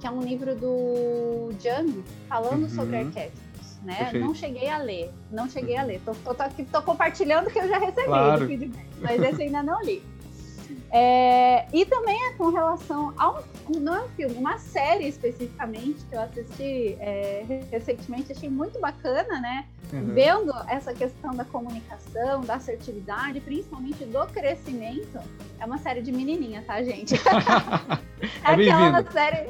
que 0.00 0.06
é 0.06 0.10
um 0.10 0.20
livro 0.20 0.54
do 0.54 1.50
Jung, 1.60 2.04
falando 2.28 2.62
uhum. 2.62 2.68
sobre 2.68 2.96
arquétipos, 2.96 3.78
né? 3.82 3.96
Perfeito. 3.96 4.26
Não 4.26 4.34
cheguei 4.34 4.68
a 4.68 4.78
ler, 4.78 5.10
não 5.30 5.48
cheguei 5.48 5.76
a 5.76 5.82
ler. 5.82 6.00
Tô, 6.04 6.12
tô, 6.14 6.34
tô, 6.34 6.44
tô 6.70 6.82
compartilhando 6.82 7.50
que 7.50 7.58
eu 7.58 7.68
já 7.68 7.78
recebi 7.78 8.06
claro. 8.06 8.46
feedback, 8.46 8.86
mas 9.00 9.22
esse 9.22 9.42
ainda 9.42 9.62
não 9.62 9.82
li. 9.82 10.02
É, 10.90 11.66
e 11.72 11.84
também 11.84 12.18
é 12.28 12.32
com 12.32 12.50
relação 12.50 13.12
a 13.18 13.30
um, 13.30 13.42
não 13.78 13.94
é 13.94 14.04
um 14.04 14.08
filme, 14.08 14.34
uma 14.36 14.56
série 14.58 15.06
especificamente 15.06 16.02
que 16.08 16.14
eu 16.14 16.20
assisti 16.20 16.96
é, 16.98 17.44
recentemente, 17.70 18.32
achei 18.32 18.48
muito 18.48 18.80
bacana, 18.80 19.38
né? 19.38 19.66
Uhum. 19.92 20.14
Vendo 20.14 20.52
essa 20.66 20.94
questão 20.94 21.34
da 21.34 21.44
comunicação, 21.44 22.40
da 22.42 22.54
assertividade, 22.54 23.40
principalmente 23.40 24.04
do 24.04 24.26
crescimento. 24.26 25.18
É 25.60 25.66
uma 25.66 25.78
série 25.78 26.00
de 26.00 26.12
menininha, 26.12 26.62
tá, 26.66 26.82
gente? 26.82 27.14
é, 28.44 28.50
é 28.50 28.52
aquela 28.52 29.04
série, 29.10 29.46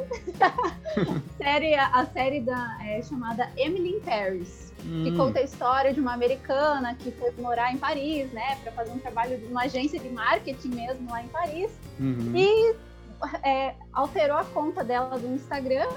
série, 1.38 1.74
a 1.74 2.06
série 2.06 2.40
da, 2.40 2.78
é, 2.84 3.02
chamada 3.02 3.48
Emily 3.56 3.96
in 3.96 4.00
Paris 4.00 4.67
hum. 4.88 5.04
que 5.04 5.16
conta 5.16 5.38
a 5.38 5.42
história 5.42 5.92
de 5.92 6.00
uma 6.00 6.12
americana 6.12 6.94
que 6.94 7.10
foi 7.12 7.32
morar 7.38 7.72
em 7.72 7.78
Paris, 7.78 8.30
né, 8.32 8.56
para 8.62 8.72
fazer 8.72 8.90
um 8.90 8.98
trabalho 8.98 9.38
numa 9.40 9.62
agência 9.62 9.98
de 9.98 10.08
marketing 10.08 10.68
mesmo 10.68 11.10
lá 11.10 11.22
em 11.22 11.28
Paris. 11.28 11.70
Uhum. 12.00 12.32
E 12.34 12.74
é, 13.42 13.74
alterou 13.92 14.36
a 14.36 14.44
conta 14.44 14.82
dela 14.82 15.18
do 15.18 15.26
Instagram 15.34 15.88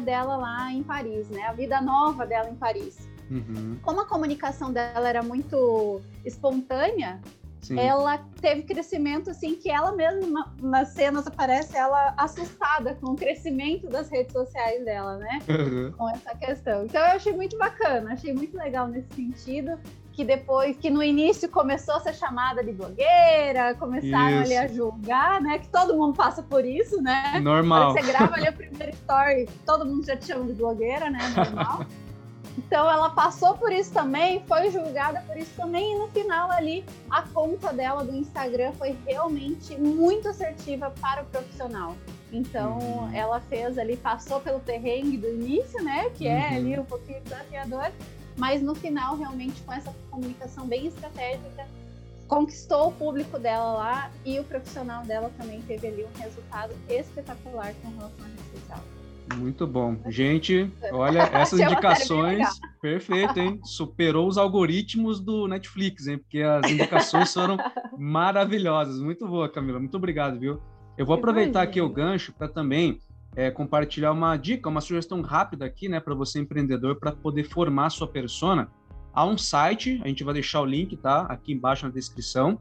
dela 0.00 0.36
lá 0.36 0.72
em 0.72 0.82
Paris, 0.82 1.28
né? 1.28 1.42
A 1.42 1.52
vida 1.52 1.80
nova 1.80 2.26
dela 2.26 2.50
em 2.50 2.56
Paris. 2.56 3.08
Uhum. 3.30 3.78
Como 3.82 4.00
a 4.00 4.06
comunicação 4.06 4.72
dela 4.72 5.08
era 5.08 5.22
muito 5.22 6.00
espontânea, 6.24 7.20
Sim. 7.64 7.78
ela 7.78 8.18
teve 8.40 8.62
crescimento 8.62 9.30
assim 9.30 9.54
que 9.54 9.70
ela 9.70 9.92
mesma 9.92 10.52
nas 10.60 10.88
cenas 10.88 11.26
aparece 11.26 11.76
ela 11.76 12.14
assustada 12.16 12.94
com 13.00 13.12
o 13.12 13.16
crescimento 13.16 13.88
das 13.88 14.10
redes 14.10 14.32
sociais 14.32 14.84
dela, 14.84 15.16
né? 15.16 15.38
Uhum. 15.48 15.92
Com 15.92 16.10
essa 16.10 16.34
questão. 16.36 16.84
Então 16.84 17.00
eu 17.00 17.12
achei 17.12 17.32
muito 17.32 17.56
bacana, 17.56 18.12
achei 18.12 18.32
muito 18.34 18.56
legal 18.56 18.86
nesse 18.86 19.14
sentido. 19.14 19.78
Que 20.12 20.24
depois, 20.24 20.76
que 20.76 20.90
no 20.90 21.02
início 21.02 21.48
começou 21.48 21.96
a 21.96 22.00
ser 22.00 22.14
chamada 22.14 22.62
de 22.62 22.70
blogueira, 22.70 23.74
começaram 23.74 24.42
isso. 24.42 24.52
ali 24.52 24.56
a 24.56 24.68
julgar, 24.68 25.40
né? 25.40 25.58
Que 25.58 25.66
todo 25.68 25.96
mundo 25.96 26.14
passa 26.14 26.40
por 26.40 26.64
isso, 26.64 27.02
né? 27.02 27.40
Normal. 27.42 27.92
Você 27.92 28.02
grava 28.02 28.36
ali 28.36 28.46
a 28.46 28.52
primeira 28.52 28.92
story, 28.92 29.48
todo 29.66 29.84
mundo 29.84 30.06
já 30.06 30.16
te 30.16 30.26
chama 30.26 30.44
de 30.44 30.52
blogueira, 30.52 31.10
né? 31.10 31.18
Normal. 31.34 31.84
Então 32.56 32.88
ela 32.90 33.10
passou 33.10 33.54
por 33.56 33.72
isso 33.72 33.92
também, 33.92 34.44
foi 34.46 34.70
julgada 34.70 35.20
por 35.26 35.36
isso 35.36 35.50
também, 35.56 35.94
e 35.94 35.98
no 35.98 36.08
final 36.08 36.50
ali 36.50 36.84
a 37.10 37.22
conta 37.22 37.72
dela 37.72 38.04
do 38.04 38.14
Instagram 38.14 38.72
foi 38.72 38.96
realmente 39.06 39.76
muito 39.76 40.28
assertiva 40.28 40.92
para 41.00 41.22
o 41.22 41.26
profissional. 41.26 41.96
Então 42.32 42.78
uhum. 42.78 43.14
ela 43.14 43.40
fez 43.40 43.76
ali, 43.76 43.96
passou 43.96 44.40
pelo 44.40 44.60
perrengue 44.60 45.16
do 45.16 45.28
início, 45.28 45.82
né? 45.82 46.10
Que 46.10 46.28
é 46.28 46.50
uhum. 46.50 46.56
ali 46.56 46.78
um 46.78 46.84
pouquinho 46.84 47.20
desafiador, 47.22 47.90
mas 48.36 48.60
no 48.60 48.74
final, 48.74 49.16
realmente, 49.16 49.60
com 49.62 49.72
essa 49.72 49.94
comunicação 50.10 50.66
bem 50.66 50.86
estratégica, 50.86 51.66
conquistou 52.26 52.88
o 52.88 52.92
público 52.92 53.38
dela 53.38 53.72
lá 53.72 54.10
e 54.24 54.40
o 54.40 54.44
profissional 54.44 55.04
dela 55.04 55.30
também 55.36 55.60
teve 55.62 55.86
ali 55.86 56.04
um 56.04 56.18
resultado 56.18 56.74
espetacular 56.88 57.74
com 57.82 57.90
relação 57.90 58.24
à 58.24 58.28
rede 58.28 58.60
social. 58.60 58.93
Muito 59.36 59.66
bom. 59.66 59.96
Gente, 60.08 60.70
olha, 60.92 61.22
essas 61.32 61.58
indicações, 61.58 62.46
perfeito, 62.80 63.38
hein? 63.38 63.60
Superou 63.64 64.28
os 64.28 64.36
algoritmos 64.36 65.20
do 65.20 65.48
Netflix, 65.48 66.06
hein? 66.06 66.18
Porque 66.18 66.40
as 66.40 66.70
indicações 66.70 67.32
foram 67.32 67.56
maravilhosas. 67.98 69.00
Muito 69.00 69.26
boa, 69.26 69.48
Camila. 69.48 69.78
Muito 69.78 69.96
obrigado, 69.96 70.38
viu? 70.38 70.60
Eu 70.96 71.06
vou 71.06 71.16
aproveitar 71.16 71.62
aqui 71.62 71.80
o 71.80 71.88
gancho 71.88 72.32
para 72.32 72.48
também 72.48 73.00
é, 73.34 73.50
compartilhar 73.50 74.12
uma 74.12 74.36
dica, 74.36 74.68
uma 74.68 74.80
sugestão 74.80 75.20
rápida 75.22 75.64
aqui, 75.64 75.88
né, 75.88 75.98
para 75.98 76.14
você 76.14 76.38
empreendedor, 76.38 76.96
para 77.00 77.12
poder 77.12 77.44
formar 77.44 77.90
sua 77.90 78.06
persona. 78.06 78.68
Há 79.12 79.24
um 79.24 79.38
site, 79.38 80.00
a 80.04 80.08
gente 80.08 80.24
vai 80.24 80.34
deixar 80.34 80.60
o 80.60 80.64
link, 80.64 80.96
tá? 80.96 81.22
Aqui 81.22 81.52
embaixo 81.52 81.86
na 81.86 81.92
descrição, 81.92 82.58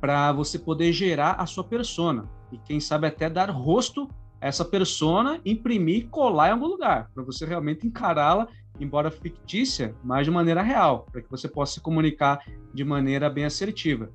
para 0.00 0.32
você 0.32 0.58
poder 0.58 0.92
gerar 0.92 1.32
a 1.32 1.46
sua 1.46 1.64
persona. 1.64 2.28
E 2.52 2.58
quem 2.58 2.80
sabe 2.80 3.06
até 3.06 3.28
dar 3.28 3.50
rosto 3.50 4.08
essa 4.46 4.64
persona, 4.64 5.40
imprimir 5.44 5.96
e 5.96 6.04
colar 6.04 6.48
em 6.48 6.52
algum 6.52 6.66
lugar, 6.66 7.10
para 7.14 7.22
você 7.22 7.44
realmente 7.44 7.86
encará-la, 7.86 8.48
embora 8.78 9.10
fictícia, 9.10 9.94
mas 10.04 10.26
de 10.26 10.30
maneira 10.30 10.62
real, 10.62 11.06
para 11.10 11.22
que 11.22 11.30
você 11.30 11.48
possa 11.48 11.74
se 11.74 11.80
comunicar 11.80 12.44
de 12.72 12.84
maneira 12.84 13.30
bem 13.30 13.44
assertiva. 13.44 14.10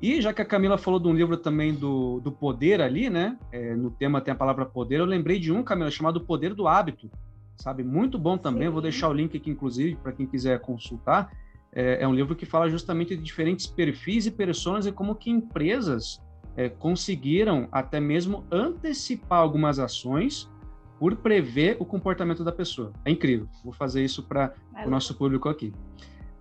E 0.00 0.20
já 0.20 0.32
que 0.32 0.42
a 0.42 0.44
Camila 0.44 0.76
falou 0.76 0.98
de 0.98 1.06
um 1.06 1.14
livro 1.14 1.36
também 1.36 1.72
do, 1.72 2.18
do 2.20 2.32
poder 2.32 2.80
ali, 2.80 3.08
né? 3.08 3.38
É, 3.52 3.76
no 3.76 3.90
tema 3.90 4.20
tem 4.20 4.32
a 4.32 4.36
palavra 4.36 4.66
poder, 4.66 4.98
eu 4.98 5.04
lembrei 5.04 5.38
de 5.38 5.52
um, 5.52 5.62
Camila, 5.62 5.90
chamado 5.90 6.20
Poder 6.20 6.54
do 6.54 6.66
Hábito. 6.66 7.08
Sabe? 7.56 7.84
Muito 7.84 8.18
bom 8.18 8.36
também. 8.36 8.66
Sim. 8.66 8.72
Vou 8.72 8.82
deixar 8.82 9.08
o 9.08 9.12
link 9.12 9.36
aqui, 9.36 9.48
inclusive, 9.48 9.94
para 9.96 10.12
quem 10.12 10.26
quiser 10.26 10.58
consultar. 10.60 11.30
É, 11.72 12.02
é, 12.02 12.08
um 12.08 12.14
livro 12.14 12.34
que 12.34 12.44
fala 12.44 12.68
justamente 12.68 13.16
de 13.16 13.22
diferentes 13.22 13.66
perfis 13.66 14.26
e 14.26 14.30
pessoas 14.32 14.86
e 14.86 14.92
como 14.92 15.14
que 15.14 15.30
empresas 15.30 16.20
é, 16.56 16.68
conseguiram 16.68 17.68
até 17.72 18.00
mesmo 18.00 18.44
antecipar 18.50 19.38
algumas 19.38 19.78
ações 19.78 20.50
por 20.98 21.16
prever 21.16 21.76
o 21.80 21.84
comportamento 21.84 22.44
da 22.44 22.52
pessoa. 22.52 22.92
É 23.04 23.10
incrível. 23.10 23.48
Vou 23.64 23.72
fazer 23.72 24.04
isso 24.04 24.22
para 24.22 24.54
o 24.86 24.90
nosso 24.90 25.14
público 25.14 25.48
aqui. 25.48 25.72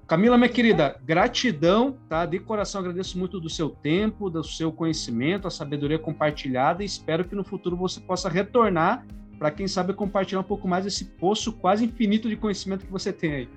Camila, 0.06 0.38
minha 0.38 0.50
querida, 0.50 1.00
gratidão, 1.04 1.98
tá? 2.10 2.26
De 2.26 2.38
coração 2.38 2.82
agradeço 2.82 3.18
muito 3.18 3.40
do 3.40 3.50
seu 3.50 3.70
tempo, 3.70 4.30
do 4.30 4.44
seu 4.44 4.72
conhecimento, 4.72 5.48
a 5.48 5.50
sabedoria 5.50 5.98
compartilhada 5.98 6.84
e 6.84 6.86
espero 6.86 7.24
que 7.24 7.34
no 7.34 7.46
futuro 7.46 7.78
você 7.78 8.02
possa 8.02 8.28
retornar 8.28 9.06
para 9.40 9.50
quem 9.50 9.68
sabe 9.68 9.94
compartilhar 9.94 10.42
um 10.42 10.44
pouco 10.44 10.68
mais 10.68 10.84
desse 10.84 11.06
poço 11.06 11.54
quase 11.54 11.86
infinito 11.86 12.28
de 12.30 12.36
conhecimento 12.36 12.86
que 12.86 12.92
você 12.92 13.12
tem 13.12 13.34
aí. 13.34 13.50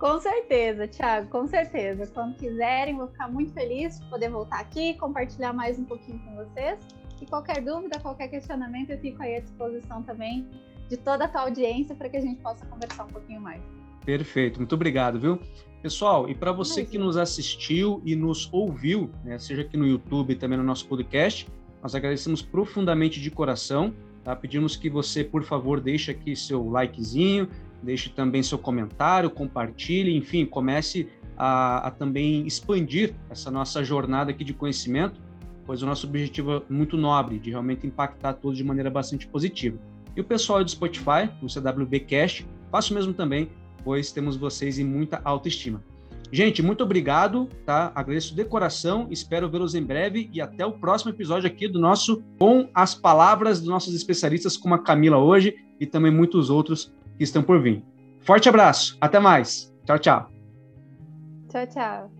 Com 0.00 0.18
certeza, 0.18 0.88
Thiago, 0.88 1.28
com 1.28 1.46
certeza. 1.46 2.06
Quando 2.06 2.34
quiserem, 2.36 2.96
vou 2.96 3.06
ficar 3.08 3.28
muito 3.28 3.52
feliz 3.52 4.00
de 4.00 4.06
poder 4.06 4.30
voltar 4.30 4.58
aqui, 4.58 4.94
compartilhar 4.94 5.52
mais 5.52 5.78
um 5.78 5.84
pouquinho 5.84 6.18
com 6.20 6.36
vocês. 6.36 6.78
E 7.20 7.26
qualquer 7.26 7.62
dúvida, 7.62 8.00
qualquer 8.00 8.28
questionamento, 8.28 8.88
eu 8.88 8.98
fico 8.98 9.22
aí 9.22 9.36
à 9.36 9.40
disposição 9.40 10.02
também 10.02 10.48
de 10.88 10.96
toda 10.96 11.26
a 11.26 11.28
tua 11.28 11.42
audiência 11.42 11.94
para 11.94 12.08
que 12.08 12.16
a 12.16 12.20
gente 12.20 12.40
possa 12.40 12.64
conversar 12.64 13.04
um 13.04 13.08
pouquinho 13.08 13.42
mais. 13.42 13.60
Perfeito, 14.02 14.58
muito 14.58 14.74
obrigado, 14.74 15.20
viu? 15.20 15.38
Pessoal, 15.82 16.30
e 16.30 16.34
para 16.34 16.50
você 16.50 16.82
que 16.82 16.96
nos 16.96 17.18
assistiu 17.18 18.00
e 18.02 18.16
nos 18.16 18.48
ouviu, 18.50 19.10
né, 19.22 19.38
seja 19.38 19.60
aqui 19.60 19.76
no 19.76 19.86
YouTube 19.86 20.32
e 20.32 20.36
também 20.36 20.56
no 20.56 20.64
nosso 20.64 20.88
podcast, 20.88 21.46
nós 21.82 21.94
agradecemos 21.94 22.40
profundamente 22.40 23.20
de 23.20 23.30
coração. 23.30 23.94
Tá? 24.24 24.34
Pedimos 24.34 24.76
que 24.76 24.88
você, 24.88 25.22
por 25.22 25.42
favor, 25.44 25.78
deixe 25.78 26.10
aqui 26.10 26.34
seu 26.34 26.66
likezinho, 26.66 27.50
deixe 27.82 28.10
também 28.10 28.42
seu 28.42 28.58
comentário, 28.58 29.30
compartilhe, 29.30 30.16
enfim, 30.16 30.44
comece 30.44 31.08
a, 31.36 31.88
a, 31.88 31.90
também 31.90 32.46
expandir 32.46 33.14
essa 33.30 33.50
nossa 33.50 33.82
jornada 33.82 34.30
aqui 34.30 34.44
de 34.44 34.52
conhecimento, 34.52 35.20
pois 35.64 35.82
o 35.82 35.86
nosso 35.86 36.06
objetivo 36.06 36.52
é 36.52 36.62
muito 36.68 36.96
nobre, 36.96 37.38
de 37.38 37.50
realmente 37.50 37.86
impactar 37.86 38.34
todos 38.34 38.58
de 38.58 38.64
maneira 38.64 38.90
bastante 38.90 39.26
positiva. 39.26 39.78
E 40.16 40.20
o 40.20 40.24
pessoal 40.24 40.62
do 40.62 40.70
Spotify, 40.70 41.30
no 41.40 41.48
CWBcast, 41.48 42.46
faça 42.70 42.92
o 42.92 42.94
mesmo 42.94 43.14
também, 43.14 43.48
pois 43.84 44.12
temos 44.12 44.36
vocês 44.36 44.78
em 44.78 44.84
muita 44.84 45.20
autoestima. 45.24 45.82
Gente, 46.32 46.62
muito 46.62 46.84
obrigado, 46.84 47.48
tá? 47.66 47.90
Agradeço 47.92 48.36
de 48.36 48.44
coração, 48.44 49.08
espero 49.10 49.48
vê-los 49.48 49.74
em 49.74 49.82
breve 49.82 50.30
e 50.32 50.40
até 50.40 50.64
o 50.64 50.72
próximo 50.72 51.10
episódio 51.10 51.48
aqui 51.48 51.66
do 51.66 51.80
nosso 51.80 52.22
Com 52.38 52.68
as 52.72 52.94
Palavras 52.94 53.58
dos 53.58 53.68
nossos 53.68 53.94
especialistas, 53.94 54.56
como 54.56 54.74
a 54.74 54.78
Camila 54.78 55.18
hoje 55.18 55.56
e 55.80 55.86
também 55.86 56.12
muitos 56.12 56.48
outros 56.48 56.92
que 57.20 57.24
estão 57.24 57.42
por 57.42 57.60
vir. 57.60 57.84
Forte 58.20 58.48
abraço, 58.48 58.96
até 58.98 59.20
mais. 59.20 59.70
Tchau, 59.84 59.98
tchau. 59.98 60.30
Tchau, 61.50 61.66
tchau. 61.66 62.19